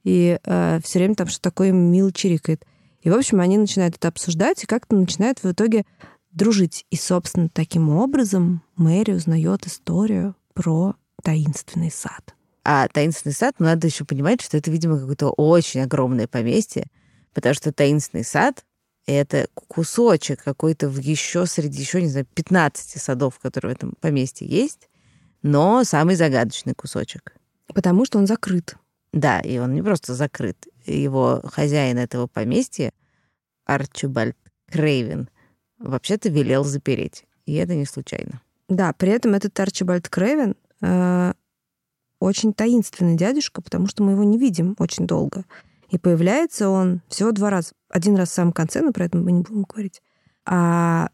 И 0.05 0.39
э, 0.43 0.81
все 0.83 0.99
время 0.99 1.15
там 1.15 1.29
что-то 1.29 1.51
такое 1.51 1.73
мило 1.73 2.13
чирикает. 2.13 2.65
И, 3.03 3.11
в 3.11 3.15
общем, 3.15 3.41
они 3.41 3.59
начинают 3.59 3.97
это 3.97 4.09
обсуждать 4.09 4.63
и 4.63 4.67
как-то 4.67 4.97
начинают 4.97 5.43
в 5.43 5.51
итоге 5.51 5.85
дружить. 6.33 6.87
И, 6.91 6.97
собственно, 6.97 7.49
таким 7.49 7.91
образом 7.91 8.63
Мэри 8.77 9.13
узнает 9.13 9.67
историю 9.67 10.35
про 10.55 10.95
таинственный 11.23 11.91
сад. 11.91 12.35
А 12.65 12.89
таинственный 12.89 13.35
сад, 13.35 13.57
ну, 13.59 13.67
надо 13.67 13.87
еще 13.87 14.05
понимать, 14.05 14.41
что 14.41 14.57
это, 14.57 14.71
видимо, 14.71 14.99
какое-то 14.99 15.31
очень 15.31 15.81
огромное 15.81 16.29
поместье, 16.29 16.87
потому 17.35 17.55
что 17.55 17.73
таинственный 17.73 18.25
сад— 18.25 18.65
это 19.07 19.49
кусочек 19.55 20.43
какой-то 20.43 20.89
в 20.89 20.99
еще 20.99 21.47
среди 21.47 21.81
еще, 21.81 22.03
не 22.03 22.09
знаю, 22.09 22.27
15 22.35 23.01
садов, 23.03 23.39
которые 23.39 23.75
в 23.75 23.77
этом 23.77 23.95
поместье 24.01 24.47
есть, 24.47 24.89
но 25.43 25.85
самый 25.85 26.15
загадочный 26.15 26.75
кусочек. 26.75 27.35
Потому 27.69 28.05
что 28.05 28.19
он 28.19 28.27
закрыт. 28.27 28.77
Да, 29.13 29.41
и 29.41 29.59
он 29.59 29.75
не 29.75 29.83
просто 29.83 30.15
закрыт. 30.15 30.67
Его 30.87 31.43
хозяин 31.45 31.99
этого 31.99 32.27
поместья, 32.27 32.93
Арчибальд 33.65 34.37
Крейвен, 34.71 35.29
вообще-то 35.79 36.29
велел 36.29 36.65
запереть. 36.65 37.25
И 37.45 37.55
это 37.55 37.75
не 37.75 37.85
случайно. 37.85 38.41
Да, 38.69 38.93
при 38.93 39.11
этом 39.11 39.35
этот 39.35 39.59
Арчибальд 39.59 40.09
Крейвен 40.09 40.57
э, 40.81 41.33
очень 42.21 42.55
таинственный 42.55 43.17
дядюшка, 43.17 43.61
потому 43.61 43.87
что 43.87 44.03
мы 44.03 44.13
его 44.13 44.25
не 44.25 44.39
видим 44.39 44.77
очень 44.79 45.07
долго. 45.07 45.45
И 45.91 45.99
появляется 45.99 46.71
он 46.71 47.03
всего 47.09 47.33
два 47.33 47.51
раза. 47.51 47.73
Один 47.93 48.17
раз 48.17 48.31
в 48.31 48.35
самом 48.35 48.53
конце, 48.53 48.81
но 48.81 48.93
про 48.93 49.05
это 49.05 49.17
мы 49.17 49.31
не 49.31 49.43
будем 49.43 49.63
говорить. 49.63 50.03
А 50.45 51.11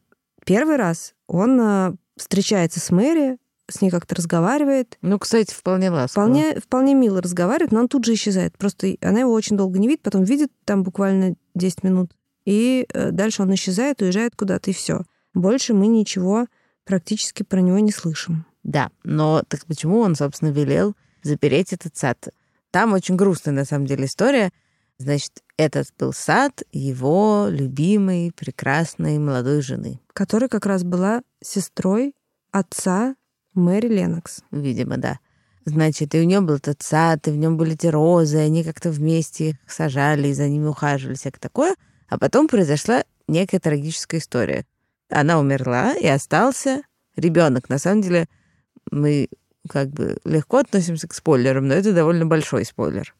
первый 0.46 0.76
раз 0.76 1.14
он 1.26 1.60
э, 1.60 1.92
встречается 2.16 2.80
с 2.80 2.90
Мэри 2.90 3.38
с 3.70 3.82
ней 3.82 3.90
как-то 3.90 4.14
разговаривает. 4.14 4.96
Ну, 5.02 5.18
кстати, 5.18 5.52
вполне 5.52 5.90
ласково. 5.90 6.24
Вполне, 6.24 6.58
вполне 6.58 6.94
мило 6.94 7.20
разговаривает, 7.20 7.70
но 7.70 7.80
он 7.80 7.88
тут 7.88 8.04
же 8.04 8.14
исчезает. 8.14 8.56
Просто 8.56 8.96
она 9.02 9.20
его 9.20 9.32
очень 9.32 9.56
долго 9.56 9.78
не 9.78 9.88
видит, 9.88 10.02
потом 10.02 10.24
видит 10.24 10.50
там 10.64 10.82
буквально 10.82 11.34
10 11.54 11.82
минут, 11.84 12.12
и 12.44 12.86
э, 12.92 13.10
дальше 13.10 13.42
он 13.42 13.52
исчезает, 13.54 14.00
уезжает 14.00 14.34
куда-то, 14.34 14.70
и 14.70 14.74
все. 14.74 15.02
Больше 15.34 15.74
мы 15.74 15.86
ничего 15.86 16.46
практически 16.84 17.42
про 17.42 17.60
него 17.60 17.78
не 17.78 17.92
слышим. 17.92 18.46
Да, 18.62 18.90
но 19.04 19.42
так 19.46 19.66
почему 19.66 20.00
он, 20.00 20.14
собственно, 20.14 20.50
велел 20.50 20.94
запереть 21.22 21.74
этот 21.74 21.96
сад? 21.96 22.28
Там 22.70 22.94
очень 22.94 23.16
грустная, 23.16 23.54
на 23.54 23.64
самом 23.64 23.86
деле, 23.86 24.06
история. 24.06 24.50
Значит, 24.98 25.44
этот 25.56 25.88
был 25.98 26.12
сад 26.12 26.62
его 26.72 27.46
любимой, 27.48 28.32
прекрасной 28.34 29.18
молодой 29.18 29.62
жены. 29.62 30.00
Которая 30.12 30.48
как 30.48 30.66
раз 30.66 30.82
была 30.82 31.22
сестрой 31.40 32.14
отца 32.50 33.14
Мэри 33.54 33.88
Ленокс. 33.88 34.42
Видимо, 34.50 34.96
да. 34.96 35.20
Значит, 35.64 36.14
и 36.14 36.20
у 36.20 36.24
нее 36.24 36.40
был 36.40 36.54
этот 36.54 36.82
сад, 36.82 37.28
и 37.28 37.30
в 37.30 37.36
нем 37.36 37.56
были 37.56 37.74
эти 37.74 37.86
розы, 37.86 38.38
они 38.38 38.64
как-то 38.64 38.90
вместе 38.90 39.50
их 39.50 39.56
сажали, 39.66 40.28
и 40.28 40.34
за 40.34 40.48
ними 40.48 40.66
ухаживали, 40.66 41.14
всякое 41.14 41.40
такое. 41.40 41.74
А 42.08 42.18
потом 42.18 42.48
произошла 42.48 43.04
некая 43.28 43.60
трагическая 43.60 44.18
история. 44.18 44.64
Она 45.10 45.38
умерла, 45.38 45.94
и 45.94 46.06
остался 46.06 46.82
ребенок. 47.16 47.68
На 47.68 47.78
самом 47.78 48.02
деле, 48.02 48.28
мы 48.90 49.28
как 49.68 49.90
бы 49.90 50.18
легко 50.24 50.58
относимся 50.58 51.06
к 51.06 51.14
спойлерам, 51.14 51.68
но 51.68 51.74
это 51.74 51.92
довольно 51.92 52.26
большой 52.26 52.64
спойлер. 52.64 53.14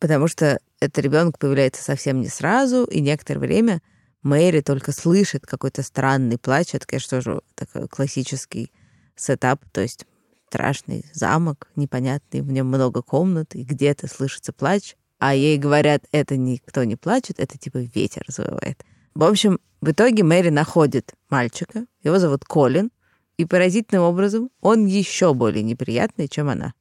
Потому 0.00 0.26
что 0.28 0.58
этот 0.80 0.98
ребенок 1.04 1.38
появляется 1.38 1.84
совсем 1.84 2.20
не 2.20 2.28
сразу, 2.28 2.84
и 2.84 3.00
некоторое 3.00 3.40
время 3.40 3.82
Мэри 4.22 4.60
только 4.60 4.92
слышит 4.92 5.46
какой-то 5.46 5.82
странный 5.82 6.38
плач. 6.38 6.74
Это, 6.74 6.86
конечно, 6.86 7.18
тоже 7.18 7.40
такой 7.54 7.86
классический 7.86 8.72
сетап, 9.14 9.60
то 9.72 9.82
есть 9.82 10.06
страшный 10.48 11.04
замок, 11.12 11.68
непонятный, 11.76 12.40
в 12.40 12.50
нем 12.50 12.66
много 12.66 13.02
комнат, 13.02 13.54
и 13.54 13.62
где-то 13.62 14.08
слышится 14.08 14.52
плач, 14.52 14.96
а 15.18 15.34
ей 15.34 15.58
говорят, 15.58 16.04
это 16.12 16.36
никто 16.36 16.82
не 16.84 16.96
плачет, 16.96 17.38
это 17.38 17.56
типа 17.56 17.78
ветер 17.94 18.24
завывает. 18.26 18.84
В 19.14 19.22
общем, 19.22 19.60
в 19.80 19.90
итоге 19.90 20.24
Мэри 20.24 20.48
находит 20.48 21.14
мальчика, 21.28 21.84
его 22.02 22.18
зовут 22.18 22.44
Колин, 22.44 22.90
и 23.36 23.44
поразительным 23.44 24.02
образом 24.04 24.50
он 24.60 24.86
еще 24.86 25.34
более 25.34 25.62
неприятный, 25.62 26.26
чем 26.26 26.48
она. 26.48 26.74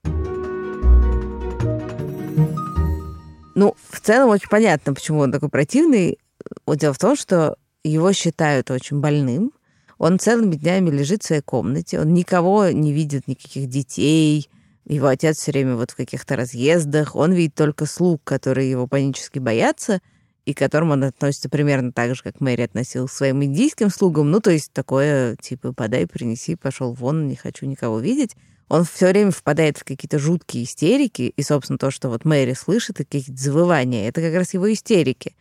Ну, 3.60 3.76
в 3.90 4.00
целом 4.00 4.30
очень 4.30 4.48
понятно, 4.48 4.94
почему 4.94 5.20
он 5.20 5.34
такой 5.34 5.50
противный. 5.50 6.18
Дело 6.66 6.94
в 6.94 6.98
том, 6.98 7.18
что 7.18 7.58
его 7.84 8.14
считают 8.14 8.72
очень 8.72 9.02
больным. 9.02 9.52
Он 9.98 10.18
целыми 10.18 10.56
днями 10.56 10.90
лежит 10.90 11.24
в 11.24 11.28
своей 11.28 11.42
комнате, 11.42 12.00
он 12.00 12.14
никого 12.14 12.70
не 12.70 12.94
видит, 12.94 13.28
никаких 13.28 13.68
детей. 13.68 14.50
Его 14.86 15.08
отец 15.08 15.40
все 15.40 15.52
время 15.52 15.76
вот 15.76 15.92
в 15.92 15.98
каких-то 15.98 16.38
разъездах. 16.38 17.18
Он 17.18 17.34
видит 17.34 17.54
только 17.56 17.86
слуг, 17.86 18.22
которые 18.24 18.72
его 18.72 18.88
панически 18.88 19.40
боятся, 19.40 20.00
и 20.46 20.54
к 20.54 20.58
которым 20.58 20.92
он 20.92 21.04
относится 21.04 21.50
примерно 21.50 21.92
так 21.92 22.16
же, 22.16 22.24
как 22.24 22.42
Мэри 22.42 22.64
относился 22.64 23.14
к 23.14 23.18
своим 23.18 23.44
индийским 23.44 23.90
слугам. 23.90 24.32
Ну, 24.32 24.40
то 24.40 24.52
есть 24.52 24.72
такое, 24.74 25.36
типа, 25.36 25.74
подай, 25.74 26.08
принеси, 26.08 26.56
пошел 26.56 26.94
вон, 26.94 27.28
не 27.28 27.36
хочу 27.36 27.66
никого 27.66 28.00
видеть 28.00 28.36
он 28.70 28.84
все 28.84 29.08
время 29.08 29.32
впадает 29.32 29.78
в 29.78 29.84
какие-то 29.84 30.20
жуткие 30.20 30.64
истерики, 30.64 31.34
и, 31.36 31.42
собственно, 31.42 31.80
то, 31.80 31.90
что 31.92 32.08
вот 32.08 32.24
Мэри 32.24 32.54
слышит, 32.54 32.98
какие-то 32.98 33.36
завывания, 33.36 34.08
это 34.08 34.22
как 34.22 34.34
раз 34.36 34.54
его 34.54 34.72
истерики, 34.72 35.36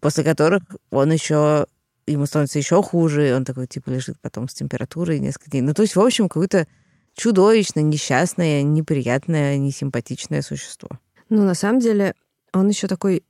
после 0.00 0.22
которых 0.24 0.62
он 0.90 1.12
еще 1.12 1.66
ему 2.06 2.26
становится 2.26 2.58
еще 2.58 2.82
хуже, 2.82 3.28
и 3.28 3.32
он 3.32 3.44
такой, 3.44 3.66
типа, 3.66 3.90
лежит 3.90 4.16
потом 4.20 4.48
с 4.48 4.54
температурой 4.54 5.18
несколько 5.18 5.50
дней. 5.50 5.62
Ну, 5.62 5.74
то 5.74 5.82
есть, 5.82 5.96
в 5.96 6.00
общем, 6.00 6.28
какое-то 6.28 6.66
чудовищное, 7.14 7.82
несчастное, 7.82 8.62
неприятное, 8.62 9.58
несимпатичное 9.58 10.42
существо. 10.42 10.88
Ну, 11.28 11.44
на 11.44 11.54
самом 11.54 11.80
деле, 11.80 12.14
он 12.52 12.68
еще 12.68 12.86
такой 12.86 13.24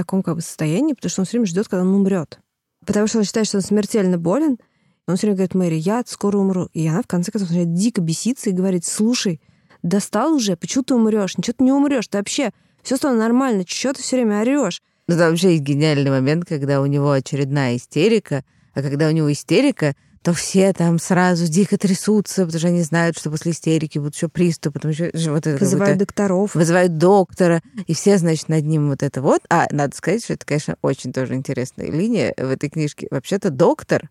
таком 0.00 0.22
как 0.22 0.36
бы 0.36 0.40
состоянии, 0.40 0.94
потому 0.94 1.10
что 1.10 1.20
он 1.20 1.26
все 1.26 1.32
время 1.32 1.46
ждет, 1.46 1.68
когда 1.68 1.82
он 1.82 1.94
умрет. 1.94 2.38
Потому 2.86 3.06
что 3.06 3.18
он 3.18 3.24
считает, 3.24 3.46
что 3.46 3.58
он 3.58 3.62
смертельно 3.62 4.18
болен, 4.18 4.58
он 5.06 5.16
все 5.16 5.26
время 5.26 5.36
говорит, 5.36 5.54
Мэри, 5.54 5.74
я 5.74 6.02
скоро 6.06 6.38
умру. 6.38 6.68
И 6.72 6.86
она 6.86 7.02
в 7.02 7.06
конце 7.06 7.30
концов 7.30 7.50
начинает 7.50 7.74
дико 7.74 8.00
беситься 8.00 8.50
и 8.50 8.54
говорит, 8.54 8.84
слушай, 8.84 9.40
достал 9.82 10.34
уже, 10.34 10.56
почему 10.56 10.84
ты 10.84 10.94
умрешь? 10.94 11.36
Ничего 11.36 11.54
ты 11.58 11.64
не 11.64 11.72
умрешь, 11.72 12.08
ты 12.08 12.18
вообще 12.18 12.50
все 12.82 12.96
стало 12.96 13.16
нормально, 13.16 13.64
что 13.66 13.92
ты 13.92 14.02
все 14.02 14.16
время 14.16 14.40
орешь? 14.40 14.80
Ну, 15.08 15.16
там 15.16 15.30
вообще 15.30 15.52
есть 15.52 15.62
гениальный 15.62 16.10
момент, 16.10 16.44
когда 16.46 16.80
у 16.80 16.86
него 16.86 17.10
очередная 17.10 17.76
истерика, 17.76 18.44
а 18.74 18.82
когда 18.82 19.08
у 19.08 19.10
него 19.10 19.30
истерика, 19.32 19.96
то 20.22 20.34
все 20.34 20.72
там 20.72 20.98
сразу 20.98 21.46
дико 21.46 21.78
трясутся, 21.78 22.44
потому 22.44 22.58
что 22.58 22.68
они 22.68 22.82
знают, 22.82 23.18
что 23.18 23.30
после 23.30 23.52
истерики 23.52 23.98
будут 23.98 24.14
еще 24.14 24.28
приступы, 24.28 24.74
потому 24.74 24.92
что 24.92 25.10
вот 25.30 25.46
это 25.46 25.56
вызывают 25.58 25.98
докторов. 25.98 26.54
Вызывают 26.54 26.98
доктора, 26.98 27.62
и 27.86 27.94
все, 27.94 28.18
значит, 28.18 28.48
над 28.48 28.64
ним 28.64 28.90
вот 28.90 29.02
это 29.02 29.22
вот. 29.22 29.40
А 29.48 29.66
надо 29.70 29.96
сказать, 29.96 30.22
что 30.22 30.34
это, 30.34 30.44
конечно, 30.44 30.76
очень 30.82 31.12
тоже 31.12 31.34
интересная 31.34 31.90
линия 31.90 32.34
в 32.36 32.50
этой 32.50 32.68
книжке. 32.68 33.08
Вообще-то 33.10 33.50
доктор 33.50 34.10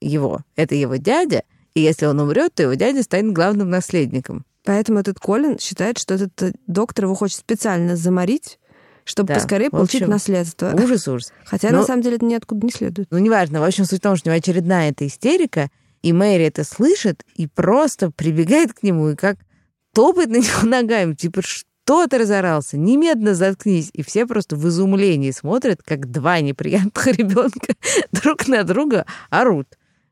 его. 0.00 0.40
Это 0.54 0.74
его 0.74 0.96
дядя, 0.96 1.44
и 1.74 1.80
если 1.80 2.06
он 2.06 2.20
умрет, 2.20 2.54
то 2.54 2.64
его 2.64 2.74
дядя 2.74 3.02
станет 3.02 3.32
главным 3.32 3.70
наследником. 3.70 4.44
Поэтому 4.64 5.00
этот 5.00 5.18
Колин 5.18 5.58
считает, 5.58 5.98
что 5.98 6.14
этот 6.14 6.40
э, 6.42 6.52
доктор 6.66 7.06
его 7.06 7.14
хочет 7.14 7.38
специально 7.38 7.96
заморить, 7.96 8.58
чтобы 9.04 9.28
да, 9.28 9.34
поскорее 9.34 9.70
получить 9.70 10.06
наследство. 10.06 10.72
Ужас, 10.74 11.08
ужас. 11.08 11.32
Хотя 11.44 11.70
Но, 11.70 11.78
на 11.78 11.84
самом 11.84 12.02
деле 12.02 12.16
это 12.16 12.24
ниоткуда 12.24 12.66
не 12.66 12.72
следует. 12.72 13.08
Ну, 13.10 13.18
неважно. 13.18 13.60
В 13.60 13.64
общем, 13.64 13.84
суть 13.84 13.98
в 13.98 14.02
том, 14.02 14.16
что 14.16 14.28
у 14.28 14.32
него 14.32 14.38
очередная 14.38 14.90
эта 14.90 15.06
истерика, 15.06 15.70
и 16.02 16.12
Мэри 16.12 16.44
это 16.44 16.64
слышит 16.64 17.24
и 17.36 17.46
просто 17.46 18.10
прибегает 18.10 18.72
к 18.72 18.82
нему 18.82 19.10
и 19.10 19.16
как 19.16 19.38
топает 19.92 20.30
на 20.30 20.36
него 20.36 20.62
ногами, 20.66 21.14
типа, 21.14 21.42
что 21.42 22.06
ты 22.06 22.18
разорался? 22.18 22.76
Немедленно 22.76 23.34
заткнись. 23.34 23.90
И 23.92 24.02
все 24.02 24.26
просто 24.26 24.56
в 24.56 24.66
изумлении 24.68 25.30
смотрят, 25.30 25.82
как 25.82 26.10
два 26.10 26.40
неприятных 26.40 27.06
ребенка 27.18 27.74
друг 28.12 28.48
на 28.48 28.64
друга 28.64 29.06
орут. 29.30 29.68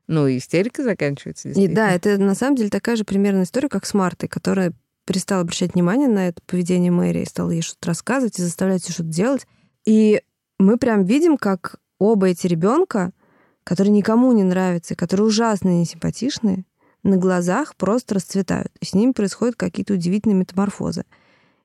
Ну, 0.07 0.27
истерика 0.27 0.83
заканчивается. 0.83 1.49
И 1.49 1.67
да, 1.67 1.91
это 1.91 2.17
на 2.17 2.35
самом 2.35 2.57
деле 2.57 2.69
такая 2.69 2.97
же 2.97 3.05
примерная 3.05 3.43
история, 3.43 3.69
как 3.69 3.85
с 3.85 3.93
Мартой, 3.93 4.27
которая 4.27 4.73
перестала 5.05 5.41
обращать 5.41 5.73
внимание 5.73 6.07
на 6.07 6.27
это 6.27 6.41
поведение 6.45 6.91
Мэри 6.91 7.21
и 7.21 7.25
стала 7.25 7.51
ей 7.51 7.61
что-то 7.61 7.87
рассказывать 7.87 8.39
и 8.39 8.43
заставлять 8.43 8.87
ее 8.87 8.93
что-то 8.93 9.09
делать. 9.09 9.47
И 9.85 10.21
мы 10.59 10.77
прям 10.77 11.03
видим, 11.03 11.37
как 11.37 11.77
оба 11.99 12.27
эти 12.27 12.47
ребенка, 12.47 13.11
которые 13.63 13.91
никому 13.91 14.31
не 14.31 14.43
нравятся, 14.43 14.95
которые 14.95 15.27
ужасно 15.27 15.69
несимпатичные, 15.69 16.65
на 17.03 17.17
глазах 17.17 17.75
просто 17.75 18.15
расцветают. 18.15 18.71
И 18.79 18.85
с 18.85 18.93
ними 18.93 19.11
происходят 19.11 19.55
какие-то 19.55 19.93
удивительные 19.93 20.35
метаморфозы. 20.35 21.05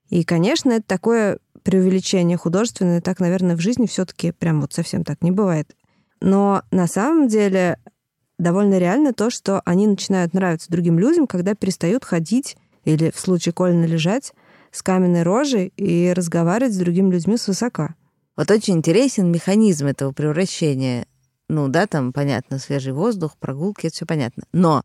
И, 0.09 0.25
конечно, 0.25 0.71
это 0.71 0.87
такое 0.87 1.39
преувеличение 1.63 2.37
художественное, 2.37 3.01
так, 3.01 3.19
наверное, 3.19 3.57
в 3.57 3.61
жизни 3.61 3.87
все-таки 3.87 4.33
прям 4.33 4.61
вот 4.61 4.73
совсем 4.73 5.05
так 5.05 5.23
не 5.23 5.33
бывает. 5.33 5.75
Но 6.21 6.63
на 6.71 6.87
самом 6.87 7.29
деле 7.29 7.79
довольно 8.39 8.79
реально 8.79 9.13
то, 9.13 9.31
что 9.31 9.63
они 9.65 9.87
начинают 9.87 10.33
нравиться 10.33 10.71
другим 10.71 10.99
людям, 10.99 11.27
когда 11.27 11.55
перестают 11.55 12.05
ходить 12.05 12.57
или 12.87 13.11
в 13.11 13.21
случае 13.21 13.53
Колина 13.53 13.85
лежать 13.85 14.33
с 14.73 14.83
каменной 14.83 15.23
рожей 15.23 15.75
и 15.77 16.11
разговаривать 16.17 16.73
с 16.73 16.79
другими 16.79 17.13
людьми 17.13 17.37
свысока. 17.37 17.95
Вот 18.35 18.51
очень 18.51 18.77
интересен 18.77 19.31
механизм 19.31 19.87
этого 19.87 20.13
превращения. 20.13 21.07
Ну 21.49 21.69
да, 21.69 21.87
там 21.87 22.15
понятно, 22.15 22.59
свежий 22.59 22.95
воздух, 22.95 23.37
прогулки, 23.39 23.87
это 23.87 23.97
все 23.97 24.07
понятно. 24.07 24.45
Но, 24.53 24.83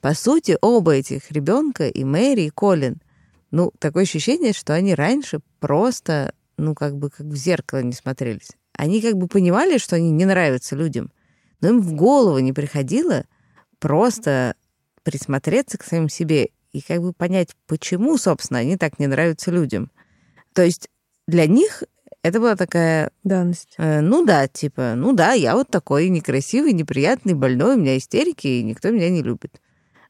по 0.00 0.12
сути, 0.14 0.58
оба 0.60 0.94
этих 0.96 1.30
ребенка, 1.30 1.86
и 1.86 2.02
Мэри, 2.02 2.42
и 2.42 2.50
Колин, 2.50 3.00
ну, 3.52 3.70
такое 3.78 4.02
ощущение, 4.02 4.52
что 4.52 4.74
они 4.74 4.94
раньше 4.94 5.38
просто, 5.60 6.34
ну, 6.56 6.74
как 6.74 6.96
бы 6.96 7.10
как 7.10 7.26
в 7.26 7.36
зеркало 7.36 7.80
не 7.80 7.92
смотрелись. 7.92 8.50
Они 8.76 9.00
как 9.00 9.14
бы 9.14 9.28
понимали, 9.28 9.78
что 9.78 9.94
они 9.96 10.10
не 10.10 10.24
нравятся 10.24 10.74
людям— 10.74 11.12
но 11.62 11.68
им 11.68 11.80
в 11.80 11.94
голову 11.94 12.38
не 12.40 12.52
приходило 12.52 13.24
просто 13.78 14.54
присмотреться 15.04 15.78
к 15.78 15.84
самим 15.84 16.08
себе 16.08 16.50
и 16.72 16.80
как 16.80 17.00
бы 17.02 17.12
понять, 17.12 17.50
почему, 17.66 18.16
собственно, 18.18 18.60
они 18.60 18.76
так 18.76 18.98
не 18.98 19.06
нравятся 19.06 19.50
людям. 19.50 19.90
То 20.54 20.62
есть 20.62 20.88
для 21.26 21.46
них 21.46 21.82
это 22.22 22.40
была 22.40 22.56
такая... 22.56 23.10
Данность. 23.24 23.74
Э, 23.78 24.00
ну 24.00 24.24
да, 24.24 24.48
типа, 24.48 24.94
ну 24.96 25.12
да, 25.12 25.32
я 25.32 25.54
вот 25.54 25.68
такой 25.68 26.08
некрасивый, 26.08 26.72
неприятный, 26.72 27.34
больной, 27.34 27.76
у 27.76 27.78
меня 27.78 27.96
истерики, 27.96 28.46
и 28.46 28.62
никто 28.62 28.90
меня 28.90 29.10
не 29.10 29.22
любит. 29.22 29.60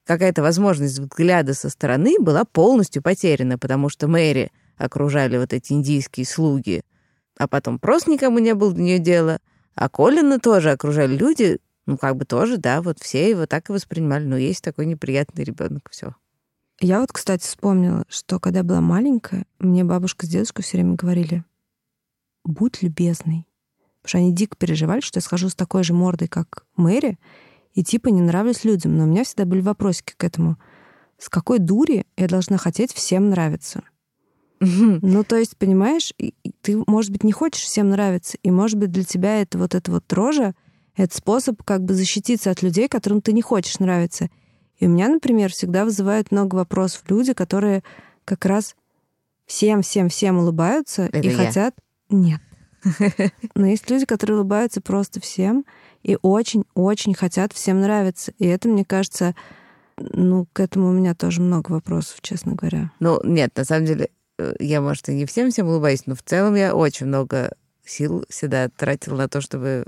Какая-то 0.04 0.42
возможность 0.42 0.98
взгляда 0.98 1.54
со 1.54 1.70
стороны 1.70 2.18
была 2.18 2.44
полностью 2.44 3.02
потеряна, 3.02 3.58
потому 3.58 3.88
что 3.88 4.08
Мэри 4.08 4.50
окружали 4.76 5.38
вот 5.38 5.52
эти 5.52 5.72
индийские 5.72 6.26
слуги, 6.26 6.82
а 7.38 7.46
потом 7.46 7.78
просто 7.78 8.10
никому 8.10 8.38
не 8.38 8.54
было 8.54 8.72
до 8.72 8.80
нее 8.80 8.98
дела— 8.98 9.38
а 9.74 9.88
Колина 9.88 10.38
тоже 10.38 10.70
окружали 10.70 11.16
люди, 11.16 11.58
ну, 11.86 11.96
как 11.96 12.16
бы 12.16 12.24
тоже, 12.24 12.58
да, 12.58 12.82
вот 12.82 12.98
все 13.00 13.30
его 13.30 13.46
так 13.46 13.68
и 13.68 13.72
воспринимали. 13.72 14.24
Ну, 14.24 14.36
есть 14.36 14.62
такой 14.62 14.86
неприятный 14.86 15.44
ребенок, 15.44 15.88
все. 15.90 16.14
Я 16.84 17.00
вот, 17.00 17.12
кстати, 17.12 17.44
вспомнила, 17.44 18.04
что 18.08 18.40
когда 18.40 18.58
я 18.58 18.64
была 18.64 18.80
маленькая, 18.80 19.46
мне 19.60 19.84
бабушка 19.84 20.26
с 20.26 20.28
дедушкой 20.28 20.64
все 20.64 20.78
время 20.78 20.96
говорили, 20.96 21.44
будь 22.44 22.82
любезный. 22.82 23.46
Потому 24.00 24.08
что 24.08 24.18
они 24.18 24.34
дико 24.34 24.56
переживали, 24.56 25.00
что 25.00 25.18
я 25.18 25.22
схожу 25.22 25.48
с 25.48 25.54
такой 25.54 25.84
же 25.84 25.94
мордой, 25.94 26.26
как 26.26 26.66
Мэри, 26.74 27.20
и 27.74 27.84
типа 27.84 28.08
не 28.08 28.20
нравлюсь 28.20 28.64
людям. 28.64 28.96
Но 28.96 29.04
у 29.04 29.06
меня 29.06 29.22
всегда 29.22 29.44
были 29.44 29.60
вопросики 29.60 30.14
к 30.16 30.24
этому. 30.24 30.58
с 31.18 31.28
какой 31.28 31.60
дури 31.60 32.04
я 32.16 32.26
должна 32.26 32.56
хотеть 32.56 32.92
всем 32.92 33.30
нравиться? 33.30 33.84
Ну, 34.58 35.22
то 35.22 35.36
есть, 35.36 35.56
понимаешь, 35.56 36.12
ты, 36.62 36.82
может 36.88 37.12
быть, 37.12 37.22
не 37.22 37.32
хочешь 37.32 37.62
всем 37.62 37.90
нравиться, 37.90 38.38
и, 38.42 38.50
может 38.50 38.76
быть, 38.76 38.90
для 38.90 39.04
тебя 39.04 39.40
это 39.40 39.56
вот 39.56 39.76
эта 39.76 39.92
вот 39.92 40.12
рожа, 40.12 40.54
это 40.96 41.16
способ 41.16 41.62
как 41.62 41.84
бы 41.84 41.94
защититься 41.94 42.50
от 42.50 42.60
людей, 42.62 42.88
которым 42.88 43.20
ты 43.20 43.32
не 43.32 43.42
хочешь 43.42 43.78
нравиться. 43.78 44.30
И 44.82 44.86
у 44.86 44.88
меня, 44.88 45.08
например, 45.08 45.52
всегда 45.52 45.84
вызывает 45.84 46.32
много 46.32 46.56
вопросов 46.56 47.04
люди, 47.06 47.34
которые 47.34 47.84
как 48.24 48.44
раз 48.44 48.74
всем-всем-всем 49.46 50.38
улыбаются 50.38 51.02
Это 51.04 51.20
и 51.20 51.30
я. 51.30 51.36
хотят... 51.36 51.76
Нет. 52.10 52.40
Но 53.54 53.68
есть 53.68 53.88
люди, 53.88 54.06
которые 54.06 54.38
улыбаются 54.38 54.80
просто 54.80 55.20
всем 55.20 55.64
и 56.02 56.18
очень-очень 56.20 57.14
хотят 57.14 57.52
всем 57.52 57.80
нравиться. 57.80 58.32
И 58.40 58.46
это, 58.46 58.68
мне 58.68 58.84
кажется, 58.84 59.36
ну, 59.98 60.48
к 60.52 60.58
этому 60.58 60.88
у 60.88 60.92
меня 60.92 61.14
тоже 61.14 61.42
много 61.42 61.70
вопросов, 61.70 62.20
честно 62.20 62.56
говоря. 62.56 62.90
Ну, 62.98 63.20
нет, 63.22 63.56
на 63.56 63.64
самом 63.64 63.86
деле, 63.86 64.10
э, 64.40 64.54
я, 64.58 64.80
может, 64.80 65.08
и 65.08 65.14
не 65.14 65.26
всем-всем 65.26 65.68
улыбаюсь, 65.68 66.06
но 66.06 66.16
в 66.16 66.24
целом 66.24 66.56
я 66.56 66.74
очень 66.74 67.06
много 67.06 67.52
сил 67.84 68.24
всегда 68.28 68.68
тратила 68.68 69.14
на 69.14 69.28
то, 69.28 69.40
чтобы 69.40 69.84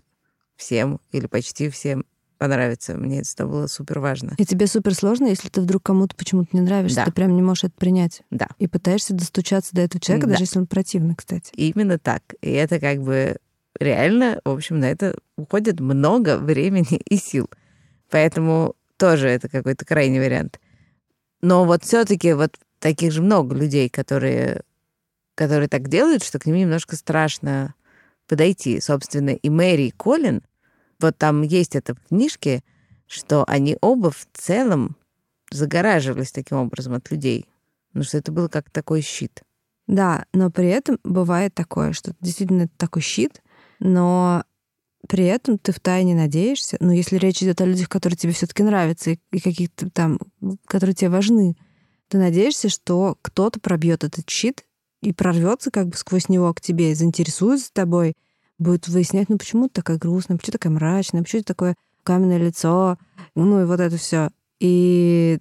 всем 0.54 1.00
или 1.10 1.26
почти 1.26 1.68
всем 1.68 2.06
понравиться. 2.44 2.94
Мне 2.94 3.20
это 3.20 3.46
было 3.46 3.66
супер 3.66 3.98
важно. 4.00 4.34
И 4.36 4.44
тебе 4.44 4.66
супер 4.66 4.94
сложно, 4.94 5.26
если 5.28 5.48
ты 5.48 5.60
вдруг 5.60 5.82
кому-то 5.82 6.14
почему-то 6.14 6.50
не 6.52 6.60
нравишься, 6.60 6.96
Да. 6.96 7.04
ты 7.06 7.12
прям 7.12 7.34
не 7.34 7.42
можешь 7.42 7.64
это 7.64 7.74
принять. 7.78 8.22
Да. 8.30 8.48
И 8.58 8.66
пытаешься 8.66 9.14
достучаться 9.14 9.74
до 9.74 9.80
этого 9.82 10.00
человека, 10.00 10.26
Да. 10.26 10.32
даже 10.32 10.44
если 10.44 10.58
он 10.58 10.66
противный, 10.66 11.14
кстати. 11.14 11.50
Именно 11.54 11.98
так. 11.98 12.22
И 12.42 12.50
это 12.50 12.78
как 12.80 13.02
бы 13.02 13.36
реально, 13.80 14.40
в 14.44 14.50
общем, 14.50 14.78
на 14.78 14.84
это 14.86 15.16
уходит 15.36 15.80
много 15.80 16.36
времени 16.38 16.96
и 17.08 17.16
сил. 17.16 17.48
Поэтому 18.10 18.74
тоже 18.96 19.28
это 19.28 19.48
какой-то 19.48 19.84
крайний 19.84 20.20
вариант. 20.20 20.60
Но 21.40 21.64
вот 21.64 21.82
все 21.84 22.04
таки 22.04 22.32
вот 22.34 22.56
таких 22.78 23.12
же 23.12 23.22
много 23.22 23.54
людей, 23.54 23.88
которые, 23.88 24.62
которые 25.34 25.68
так 25.68 25.88
делают, 25.88 26.22
что 26.22 26.38
к 26.38 26.46
ним 26.46 26.56
немножко 26.56 26.96
страшно 26.96 27.74
подойти. 28.28 28.80
Собственно, 28.80 29.30
и 29.30 29.50
Мэри, 29.50 29.84
и 29.84 29.90
Колин, 29.90 30.42
вот 31.06 31.18
там 31.18 31.42
есть 31.42 31.76
это 31.76 31.94
в 31.94 32.00
книжке, 32.08 32.62
что 33.06 33.44
они 33.46 33.76
оба 33.80 34.10
в 34.10 34.26
целом 34.32 34.96
загораживались 35.50 36.32
таким 36.32 36.58
образом 36.58 36.94
от 36.94 37.10
людей. 37.10 37.46
Ну, 37.92 38.02
что 38.02 38.18
это 38.18 38.32
было 38.32 38.48
как 38.48 38.70
такой 38.70 39.02
щит. 39.02 39.42
Да, 39.86 40.24
но 40.32 40.50
при 40.50 40.68
этом 40.68 40.98
бывает 41.04 41.54
такое, 41.54 41.92
что 41.92 42.14
действительно 42.20 42.62
это 42.62 42.72
такой 42.76 43.02
щит, 43.02 43.42
но 43.78 44.44
при 45.08 45.26
этом 45.26 45.58
ты 45.58 45.72
втайне 45.72 46.14
надеешься, 46.14 46.78
ну, 46.80 46.90
если 46.90 47.16
речь 47.16 47.42
идет 47.42 47.60
о 47.60 47.66
людях, 47.66 47.88
которые 47.88 48.16
тебе 48.16 48.32
все 48.32 48.46
таки 48.46 48.62
нравятся 48.62 49.10
и 49.10 49.40
каких-то 49.40 49.90
там, 49.90 50.18
которые 50.66 50.94
тебе 50.94 51.10
важны, 51.10 51.56
ты 52.08 52.18
надеешься, 52.18 52.68
что 52.68 53.18
кто-то 53.20 53.60
пробьет 53.60 54.04
этот 54.04 54.28
щит 54.28 54.64
и 55.02 55.12
прорвется 55.12 55.70
как 55.70 55.88
бы 55.88 55.96
сквозь 55.96 56.28
него 56.28 56.52
к 56.54 56.60
тебе, 56.60 56.90
и 56.90 56.94
заинтересуется 56.94 57.72
тобой, 57.72 58.14
будет 58.58 58.88
выяснять, 58.88 59.28
ну 59.28 59.38
почему 59.38 59.68
ты 59.68 59.74
такая 59.74 59.98
грустная, 59.98 60.36
почему 60.36 60.52
такая 60.52 60.72
мрачная, 60.72 61.22
почему 61.22 61.42
такое 61.42 61.74
каменное 62.02 62.38
лицо, 62.38 62.98
ну 63.34 63.62
и 63.62 63.64
вот 63.64 63.80
это 63.80 63.96
все. 63.96 64.30
И 64.60 65.38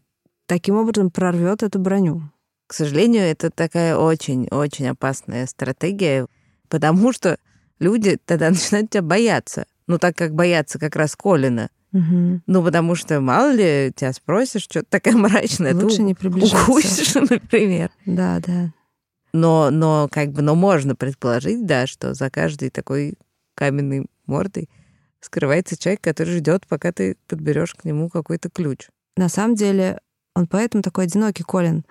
таким 0.48 0.76
образом 0.76 1.12
прорвет 1.12 1.64
эту 1.64 1.80
броню. 1.80 2.24
К 2.68 2.74
сожалению, 2.74 3.24
это 3.24 3.52
такая 3.52 3.98
очень-очень 3.98 4.88
опасная 4.88 5.46
стратегия, 5.46 6.28
потому 6.70 7.12
что 7.14 7.38
люди 7.80 8.18
тогда 8.26 8.50
начинают 8.50 8.90
тебя 8.90 9.04
бояться. 9.04 9.66
Ну, 9.86 10.00
так 10.00 10.16
как 10.16 10.34
боятся 10.34 10.80
как 10.80 10.96
раз 10.96 11.16
Колина. 11.16 11.70
Мгм. 11.92 12.42
Ну, 12.48 12.64
потому 12.64 12.96
что, 12.96 13.20
мало 13.22 13.52
ли, 13.52 13.92
тебя 13.96 14.14
спросишь, 14.14 14.64
что 14.64 14.80
ты 14.80 14.88
такая 14.90 15.16
мрачная, 15.16 15.76
Лучше 15.76 15.98
ты 15.98 16.04
не 16.04 16.16
приближаться. 16.16 16.64
укусишь, 16.64 17.14
например. 17.30 17.92
Да, 18.06 18.40
да. 18.40 18.72
Но, 19.34 19.72
но, 19.72 20.08
как 20.12 20.32
бы, 20.32 20.42
но 20.42 20.56
можно 20.56 20.96
предположить, 20.96 21.66
да, 21.66 21.88
что 21.88 22.14
за 22.14 22.30
каждой 22.30 22.70
такой 22.70 23.16
каменной 23.56 24.06
мордой 24.26 24.70
скрывается 25.20 25.78
человек, 25.78 26.02
который 26.02 26.38
ждет, 26.38 26.68
пока 26.68 26.92
ты 26.92 27.18
подберешь 27.28 27.74
к 27.74 27.84
нему 27.84 28.10
какой-то 28.10 28.50
ключ. 28.50 28.90
На 29.18 29.30
самом 29.30 29.56
деле 29.56 30.00
он 30.36 30.48
поэтому 30.48 30.84
такой 30.84 31.06
одинокий, 31.06 31.44
Колин, 31.44 31.86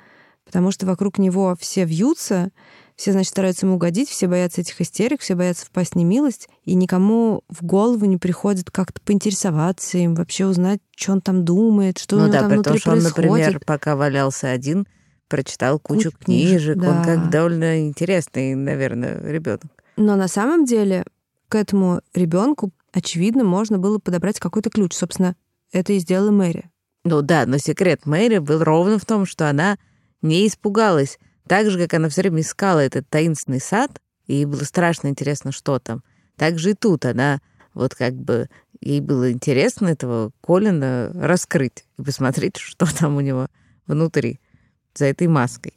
потому 0.44 0.70
что 0.70 0.86
вокруг 0.86 1.18
него 1.18 1.56
все 1.58 1.84
вьются, 1.84 2.50
все, 2.96 3.12
значит, 3.12 3.30
стараются 3.30 3.66
ему 3.66 3.76
угодить, 3.76 4.08
все 4.08 4.28
боятся 4.28 4.60
этих 4.60 4.80
истерик, 4.80 5.20
все 5.20 5.34
боятся 5.34 5.66
впасть 5.66 5.92
в 5.92 5.96
немилость, 5.96 6.48
и 6.64 6.74
никому 6.74 7.42
в 7.48 7.64
голову 7.64 8.04
не 8.04 8.18
приходит 8.18 8.70
как-то 8.70 9.00
поинтересоваться 9.00 9.98
им, 9.98 10.14
вообще 10.14 10.46
узнать, 10.46 10.80
что 10.96 11.12
он 11.12 11.20
там 11.20 11.44
думает, 11.44 11.98
что 11.98 12.16
у 12.16 12.18
ну 12.18 12.24
него 12.26 12.34
да, 12.34 12.40
там 12.40 12.48
при 12.50 12.54
внутри 12.56 12.72
том, 12.72 12.80
что 12.80 12.90
он, 12.90 13.00
происходит. 13.00 13.26
например, 13.28 13.60
пока 13.64 13.96
валялся 13.96 14.50
один, 14.50 14.86
прочитал 15.32 15.78
кучу, 15.78 16.10
Кучу 16.10 16.24
книжек, 16.26 16.74
книжек. 16.74 16.76
Он 16.76 17.02
да. 17.02 17.04
как 17.04 17.30
довольно 17.30 17.88
интересный, 17.88 18.54
наверное, 18.54 19.18
ребенок. 19.22 19.64
Но 19.96 20.14
на 20.14 20.28
самом 20.28 20.66
деле 20.66 21.04
к 21.48 21.54
этому 21.54 22.02
ребенку, 22.12 22.70
очевидно, 22.92 23.42
можно 23.42 23.78
было 23.78 23.98
подобрать 23.98 24.38
какой-то 24.38 24.68
ключ. 24.68 24.92
Собственно, 24.92 25.34
это 25.72 25.94
и 25.94 26.00
сделала 26.00 26.30
Мэри. 26.30 26.70
Ну 27.04 27.22
да, 27.22 27.46
но 27.46 27.56
секрет 27.56 28.04
Мэри 28.04 28.38
был 28.38 28.62
ровно 28.62 28.98
в 28.98 29.06
том, 29.06 29.24
что 29.24 29.48
она 29.48 29.78
не 30.20 30.46
испугалась. 30.46 31.18
Так 31.48 31.70
же, 31.70 31.78
как 31.78 31.94
она 31.94 32.10
все 32.10 32.20
время 32.20 32.42
искала 32.42 32.80
этот 32.80 33.08
таинственный 33.08 33.60
сад, 33.60 34.02
и 34.26 34.34
ей 34.34 34.44
было 34.44 34.64
страшно 34.64 35.08
интересно, 35.08 35.50
что 35.50 35.78
там. 35.78 36.02
Так 36.36 36.58
же 36.58 36.72
и 36.72 36.74
тут 36.74 37.06
она 37.06 37.40
вот 37.72 37.94
как 37.94 38.12
бы 38.12 38.50
ей 38.82 39.00
было 39.00 39.32
интересно 39.32 39.88
этого 39.88 40.30
Колина 40.42 41.10
раскрыть 41.14 41.86
и 41.98 42.02
посмотреть, 42.02 42.56
что 42.58 42.84
там 42.94 43.16
у 43.16 43.20
него 43.20 43.48
внутри, 43.86 44.40
за 44.94 45.06
этой 45.06 45.26
маской. 45.26 45.74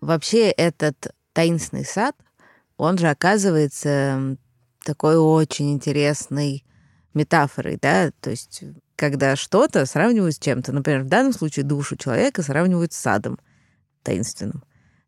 Вообще 0.00 0.50
этот 0.50 1.14
таинственный 1.32 1.84
сад, 1.84 2.16
он 2.76 2.98
же 2.98 3.08
оказывается 3.08 4.36
такой 4.84 5.16
очень 5.18 5.72
интересной 5.72 6.64
метафорой, 7.14 7.78
да, 7.80 8.10
то 8.20 8.30
есть 8.30 8.62
когда 8.96 9.36
что-то 9.36 9.84
сравнивают 9.86 10.34
с 10.34 10.38
чем-то, 10.38 10.72
например, 10.72 11.02
в 11.02 11.08
данном 11.08 11.32
случае 11.32 11.64
душу 11.64 11.96
человека 11.96 12.42
сравнивают 12.42 12.92
с 12.92 12.96
садом 12.96 13.38
таинственным. 14.02 14.62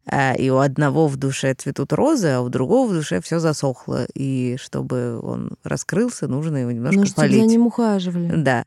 А, 0.06 0.34
И 0.34 0.50
у 0.50 0.58
одного 0.58 1.06
в 1.08 1.16
душе 1.16 1.54
цветут 1.54 1.92
розы, 1.92 2.28
а 2.28 2.40
у 2.40 2.48
другого 2.48 2.88
в 2.90 2.94
душе 2.94 3.20
все 3.20 3.38
засохло. 3.38 4.06
И 4.14 4.56
чтобы 4.58 5.20
он 5.20 5.52
раскрылся, 5.62 6.26
нужно 6.26 6.56
его 6.56 6.72
немножко 6.72 6.98
Ну, 7.00 7.06
чтобы 7.06 7.28
за 7.28 7.34
полить. 7.38 7.50
ним 7.50 7.66
ухаживали. 7.66 8.32
Да. 8.42 8.64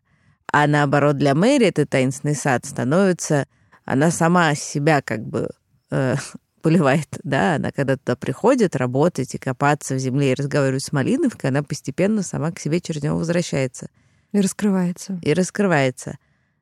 А 0.57 0.67
наоборот, 0.67 1.17
для 1.17 1.35
Мэри 1.35 1.65
этот 1.65 1.89
таинственный 1.89 2.33
сад 2.33 2.65
становится... 2.65 3.45
Она 3.83 4.09
сама 4.09 4.55
себя 4.55 5.01
как 5.01 5.19
бы 5.19 5.49
э, 5.91 6.15
поливает, 6.61 7.09
да, 7.23 7.55
она 7.55 7.73
когда 7.73 7.97
туда 7.97 8.15
приходит 8.15 8.77
работать 8.77 9.35
и 9.35 9.37
копаться 9.37 9.95
в 9.95 9.99
земле 9.99 10.31
и 10.31 10.33
разговаривать 10.33 10.85
с 10.85 10.93
Малиновкой, 10.93 11.49
она 11.49 11.61
постепенно 11.61 12.23
сама 12.23 12.53
к 12.53 12.59
себе 12.59 12.79
через 12.79 13.03
него 13.03 13.17
возвращается 13.17 13.89
И 14.31 14.39
раскрывается. 14.39 15.19
и 15.21 15.33
раскрывается. 15.33 16.19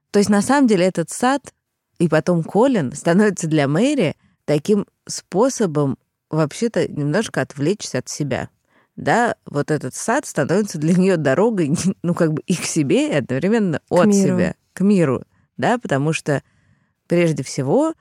То 0.10 0.18
есть 0.18 0.32
на 0.32 0.42
самом 0.42 0.68
деле 0.68 0.88
этот 0.88 1.12
сад 1.12 1.54
и 2.00 2.10
потом 2.10 2.44
Колин 2.44 2.94
становится 2.94 3.46
для 3.46 3.68
Мэри 3.68 4.16
таким 4.46 4.88
способом 5.08 6.00
вообще-то 6.32 6.92
немножко 6.92 7.42
отвлечься 7.42 8.00
от 8.00 8.10
себя. 8.10 8.50
Да, 8.96 9.36
вот 9.46 9.72
этот 9.72 9.96
сад 9.96 10.26
становится 10.26 10.78
для 10.78 10.94
нее 10.94 11.18
дорогой, 11.18 11.76
ну, 12.04 12.14
как 12.14 12.34
бы 12.34 12.42
и 12.46 12.56
к 12.56 12.64
себе, 12.64 13.10
и 13.10 13.16
одновременно 13.16 13.82
от 13.90 14.08
миру. 14.08 14.38
себя, 14.38 14.56
к 14.74 14.82
миру, 14.82 15.24
да, 15.58 15.78
потому 15.78 16.14
что 16.14 16.44
прежде 17.08 17.44
всего, 17.44 17.94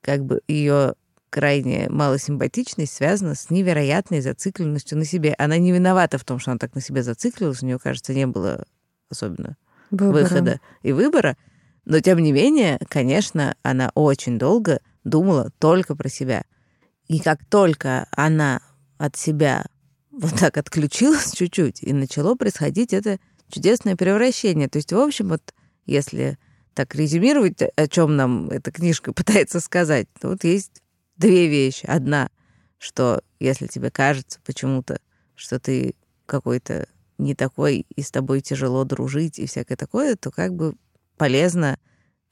как 0.00 0.24
бы 0.24 0.40
ее 0.46 0.94
крайне 1.30 1.88
малосимпатичность 1.90 2.94
связана 2.94 3.34
с 3.34 3.50
невероятной 3.50 4.20
зацикленностью 4.20 4.96
на 4.96 5.04
себе. 5.04 5.34
Она 5.36 5.58
не 5.58 5.72
виновата 5.72 6.18
в 6.18 6.24
том, 6.24 6.38
что 6.38 6.52
она 6.52 6.58
так 6.58 6.74
на 6.74 6.80
себе 6.80 7.02
зациклилась, 7.02 7.62
у 7.62 7.66
нее, 7.66 7.78
кажется, 7.78 8.14
не 8.14 8.26
было 8.26 8.64
особенно 9.10 9.56
Выбора. 9.90 10.22
выхода 10.22 10.60
и 10.82 10.92
выбора. 10.92 11.36
Но, 11.84 12.00
тем 12.00 12.18
не 12.18 12.32
менее, 12.32 12.78
конечно, 12.88 13.54
она 13.62 13.90
очень 13.94 14.38
долго 14.38 14.80
думала 15.04 15.50
только 15.58 15.94
про 15.94 16.08
себя. 16.08 16.44
И 17.06 17.20
как 17.20 17.44
только 17.44 18.08
она 18.10 18.60
от 18.98 19.16
себя 19.16 19.66
вот 20.16 20.34
так 20.38 20.56
отключилась 20.56 21.32
чуть-чуть, 21.36 21.82
и 21.82 21.92
начало 21.92 22.34
происходить 22.34 22.92
это 22.92 23.18
чудесное 23.48 23.96
превращение. 23.96 24.68
То 24.68 24.78
есть, 24.78 24.92
в 24.92 24.98
общем, 24.98 25.28
вот 25.28 25.54
если 25.84 26.38
так 26.74 26.94
резюмировать, 26.94 27.62
о 27.62 27.88
чем 27.88 28.16
нам 28.16 28.50
эта 28.50 28.70
книжка 28.70 29.12
пытается 29.14 29.60
сказать, 29.60 30.08
то 30.20 30.28
вот 30.28 30.44
есть 30.44 30.82
две 31.16 31.48
вещи. 31.48 31.86
Одна, 31.86 32.28
что 32.78 33.22
если 33.40 33.66
тебе 33.66 33.90
кажется 33.90 34.40
почему-то, 34.44 35.00
что 35.34 35.58
ты 35.58 35.94
какой-то 36.26 36.88
не 37.18 37.34
такой, 37.34 37.86
и 37.94 38.02
с 38.02 38.10
тобой 38.10 38.40
тяжело 38.40 38.84
дружить 38.84 39.38
и 39.38 39.46
всякое 39.46 39.76
такое, 39.76 40.16
то 40.16 40.30
как 40.30 40.54
бы 40.54 40.74
полезно 41.16 41.78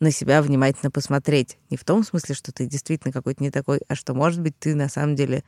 на 0.01 0.11
себя 0.11 0.43
внимательно 0.43 0.91
посмотреть. 0.91 1.57
Не 1.71 1.77
в 1.77 1.85
том 1.85 2.05
смысле, 2.05 2.35
что 2.35 2.53
ты 2.53 2.67
действительно 2.67 3.13
какой-то 3.13 3.43
не 3.43 3.51
такой, 3.51 3.81
а 3.89 3.95
что, 3.95 4.13
может 4.13 4.41
быть, 4.41 4.59
ты 4.59 4.75
на 4.75 4.89
самом 4.89 5.15
деле 5.15 5.43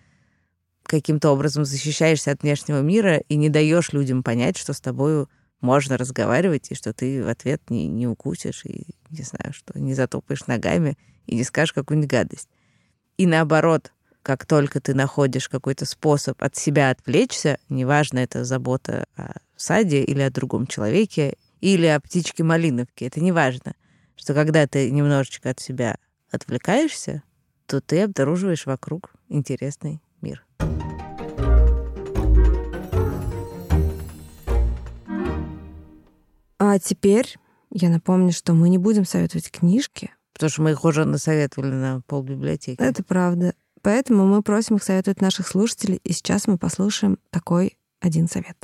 каким-то 0.87 1.31
образом 1.31 1.65
защищаешься 1.65 2.33
от 2.33 2.43
внешнего 2.43 2.81
мира 2.81 3.19
и 3.29 3.37
не 3.37 3.49
даешь 3.49 3.93
людям 3.93 4.23
понять, 4.23 4.57
что 4.57 4.73
с 4.73 4.81
тобою 4.81 5.29
можно 5.61 5.97
разговаривать, 5.97 6.71
и 6.71 6.75
что 6.75 6.93
ты 6.93 7.25
в 7.25 7.29
ответ 7.29 7.63
не, 7.71 7.89
не 7.89 8.07
укусишь, 8.07 8.65
и, 8.65 8.87
не 9.11 9.23
знаю, 9.23 9.53
что 9.53 9.79
не 9.79 9.95
затопаешь 9.95 10.47
ногами, 10.47 10.97
и 11.27 11.35
не 11.35 11.45
скажешь 11.45 11.73
какую-нибудь 11.73 12.11
гадость. 12.11 12.49
И 13.17 13.27
наоборот, 13.27 13.93
как 14.23 14.45
только 14.45 14.81
ты 14.81 14.95
находишь 14.95 15.49
какой-то 15.49 15.87
способ 15.87 16.43
от 16.43 16.57
себя 16.57 16.91
отвлечься, 16.91 17.59
неважно, 17.69 18.19
это 18.19 18.45
забота 18.45 19.07
о 19.17 19.35
саде 19.57 20.03
или 20.03 20.21
о 20.21 20.31
другом 20.31 20.67
человеке, 20.67 21.37
или 21.61 21.87
о 21.87 22.01
птичке 22.01 22.45
малиновке, 22.45 23.07
это 23.07 23.21
неважно, 23.21 23.75
что 24.15 24.35
когда 24.35 24.67
ты 24.67 24.91
немножечко 24.91 25.51
от 25.51 25.61
себя 25.61 25.97
отвлекаешься, 26.31 27.23
то 27.67 27.81
ты 27.81 28.03
обнаруживаешь 28.03 28.67
вокруг 28.67 29.13
интересный. 29.29 30.01
А 36.59 36.79
теперь 36.79 37.37
я 37.71 37.91
напомню, 37.91 38.33
что 38.33 38.55
мы 38.55 38.69
не 38.69 38.79
будем 38.79 39.05
советовать 39.05 39.51
книжки. 39.51 40.11
Потому 40.33 40.51
что 40.51 40.63
мы 40.63 40.71
их 40.73 40.85
уже 40.85 41.05
насоветовали 41.05 41.73
на 41.73 42.03
полбиблиотеки. 42.07 42.81
Это 42.81 43.03
правда. 43.03 43.55
Поэтому 43.83 44.27
мы 44.27 44.43
просим 44.43 44.77
их 44.77 44.83
советовать 44.83 45.21
наших 45.21 45.47
слушателей, 45.47 46.01
и 46.03 46.13
сейчас 46.13 46.47
мы 46.47 46.59
послушаем 46.59 47.19
такой 47.31 47.79
один 48.01 48.29
совет. 48.29 48.57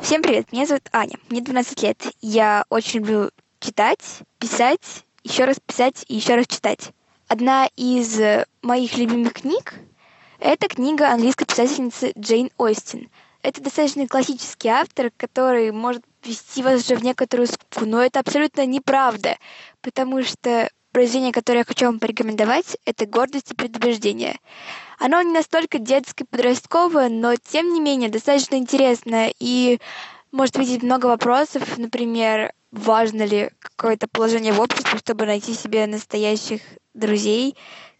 Всем 0.00 0.22
привет, 0.22 0.50
меня 0.50 0.66
зовут 0.66 0.88
Аня, 0.92 1.16
мне 1.28 1.42
12 1.42 1.82
лет. 1.82 2.02
Я 2.22 2.64
очень 2.70 3.00
люблю 3.00 3.30
читать, 3.58 4.22
писать, 4.38 5.04
еще 5.22 5.44
раз 5.44 5.58
писать 5.60 6.04
и 6.08 6.16
еще 6.16 6.34
раз 6.36 6.46
читать. 6.46 6.92
Одна 7.32 7.68
из 7.76 8.20
моих 8.60 8.98
любимых 8.98 9.34
книг— 9.34 9.74
это 10.40 10.66
книга 10.66 11.12
английской 11.12 11.44
писательницы 11.44 12.12
Джейн 12.18 12.50
Остин— 12.56 13.08
это 13.42 13.62
достаточно 13.62 14.08
классический 14.08 14.68
автор, 14.68 15.12
который 15.16 15.70
может 15.70 16.02
ввести 16.24 16.60
вас 16.64 16.84
уже 16.84 16.96
в 16.96 17.04
некоторую 17.04 17.46
скуку, 17.46 17.86
но 17.86 18.02
это 18.02 18.18
абсолютно 18.18 18.66
неправда, 18.66 19.36
потому 19.80 20.24
что 20.24 20.68
произведение, 20.90 21.30
которое 21.30 21.58
я 21.60 21.64
хочу 21.64 21.86
вам 21.86 22.00
порекомендовать, 22.00 22.76
это 22.84 23.06
«Гордость 23.06 23.52
и 23.52 23.54
предубеждение». 23.54 24.36
Оно 24.98 25.22
не 25.22 25.32
настолько 25.32 25.78
детское, 25.78 26.24
подростковое, 26.24 27.08
но 27.08 27.36
тем 27.36 27.72
не 27.72 27.80
менее 27.80 28.10
достаточно 28.10 28.56
интересное 28.56 29.32
и 29.38 29.78
может 30.32 30.58
видеть 30.58 30.82
много 30.82 31.06
вопросов, 31.06 31.78
например, 31.78 32.52
важно 32.72 33.22
ли 33.22 33.50
какое-то 33.60 34.08
положение 34.08 34.52
в 34.52 34.60
обществе, 34.60 34.98
чтобы 34.98 35.26
найти 35.26 35.54
себе 35.54 35.86
настоящих 35.86 36.60
друзей, 36.94 37.56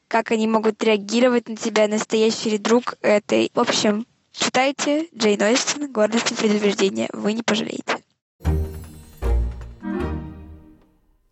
как 0.09 0.31
они 0.31 0.46
могут 0.46 0.83
реагировать 0.83 1.48
на 1.48 1.57
тебя, 1.57 1.88
настоящий 1.88 2.59
друг 2.59 2.94
это. 3.03 3.48
В 3.55 3.61
общем, 3.61 4.07
Читайте 4.33 5.09
Джейн 5.14 5.42
Остин 5.42 5.92
«Гордость 5.92 6.33
и 6.33 6.35
предубеждение». 6.35 7.11
Вы 7.12 7.35
не 7.35 7.42
пожалеете. 7.42 7.98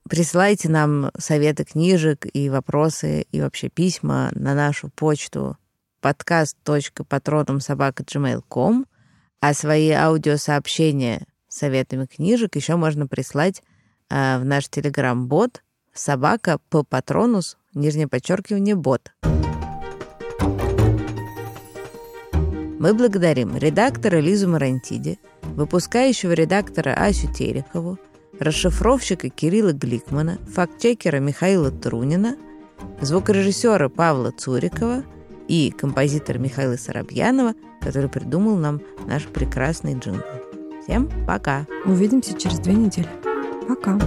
Присылайте 0.08 0.68
нам 0.68 1.10
советы 1.16 1.64
книжек 1.64 2.26
и 2.32 2.50
вопросы, 2.50 3.22
и 3.30 3.40
вообще 3.40 3.68
письма 3.68 4.30
на 4.34 4.54
нашу 4.54 4.88
почту 4.90 5.56
podcast.patronumsobaka.gmail.com, 6.02 8.86
а 9.40 9.54
свои 9.54 9.90
аудиосообщения 9.90 11.24
советами 11.48 12.06
книжек 12.06 12.56
еще 12.56 12.74
можно 12.76 13.06
прислать 13.06 13.62
э, 14.10 14.38
в 14.38 14.44
наш 14.44 14.68
телеграм-бот 14.68 15.62
собака 15.98 16.58
по 16.70 16.84
патронус, 16.84 17.56
нижнее 17.74 18.08
подчеркивание, 18.08 18.74
бот. 18.74 19.12
Мы 22.78 22.94
благодарим 22.94 23.56
редактора 23.56 24.18
Лизу 24.18 24.48
Марантиди, 24.48 25.18
выпускающего 25.42 26.32
редактора 26.32 26.94
Асю 26.94 27.32
Терекову, 27.32 27.98
расшифровщика 28.38 29.28
Кирилла 29.30 29.72
Гликмана, 29.72 30.38
фактчекера 30.54 31.18
Михаила 31.18 31.72
Трунина, 31.72 32.36
звукорежиссера 33.00 33.88
Павла 33.88 34.30
Цурикова 34.30 35.02
и 35.48 35.72
композитора 35.76 36.38
Михаила 36.38 36.76
Соробьянова, 36.76 37.54
который 37.80 38.08
придумал 38.08 38.56
нам 38.56 38.80
наш 39.06 39.24
прекрасный 39.26 39.98
джингл. 39.98 40.22
Всем 40.84 41.10
пока! 41.26 41.66
Увидимся 41.84 42.38
через 42.38 42.60
две 42.60 42.74
недели. 42.74 43.08
Пока! 43.66 43.98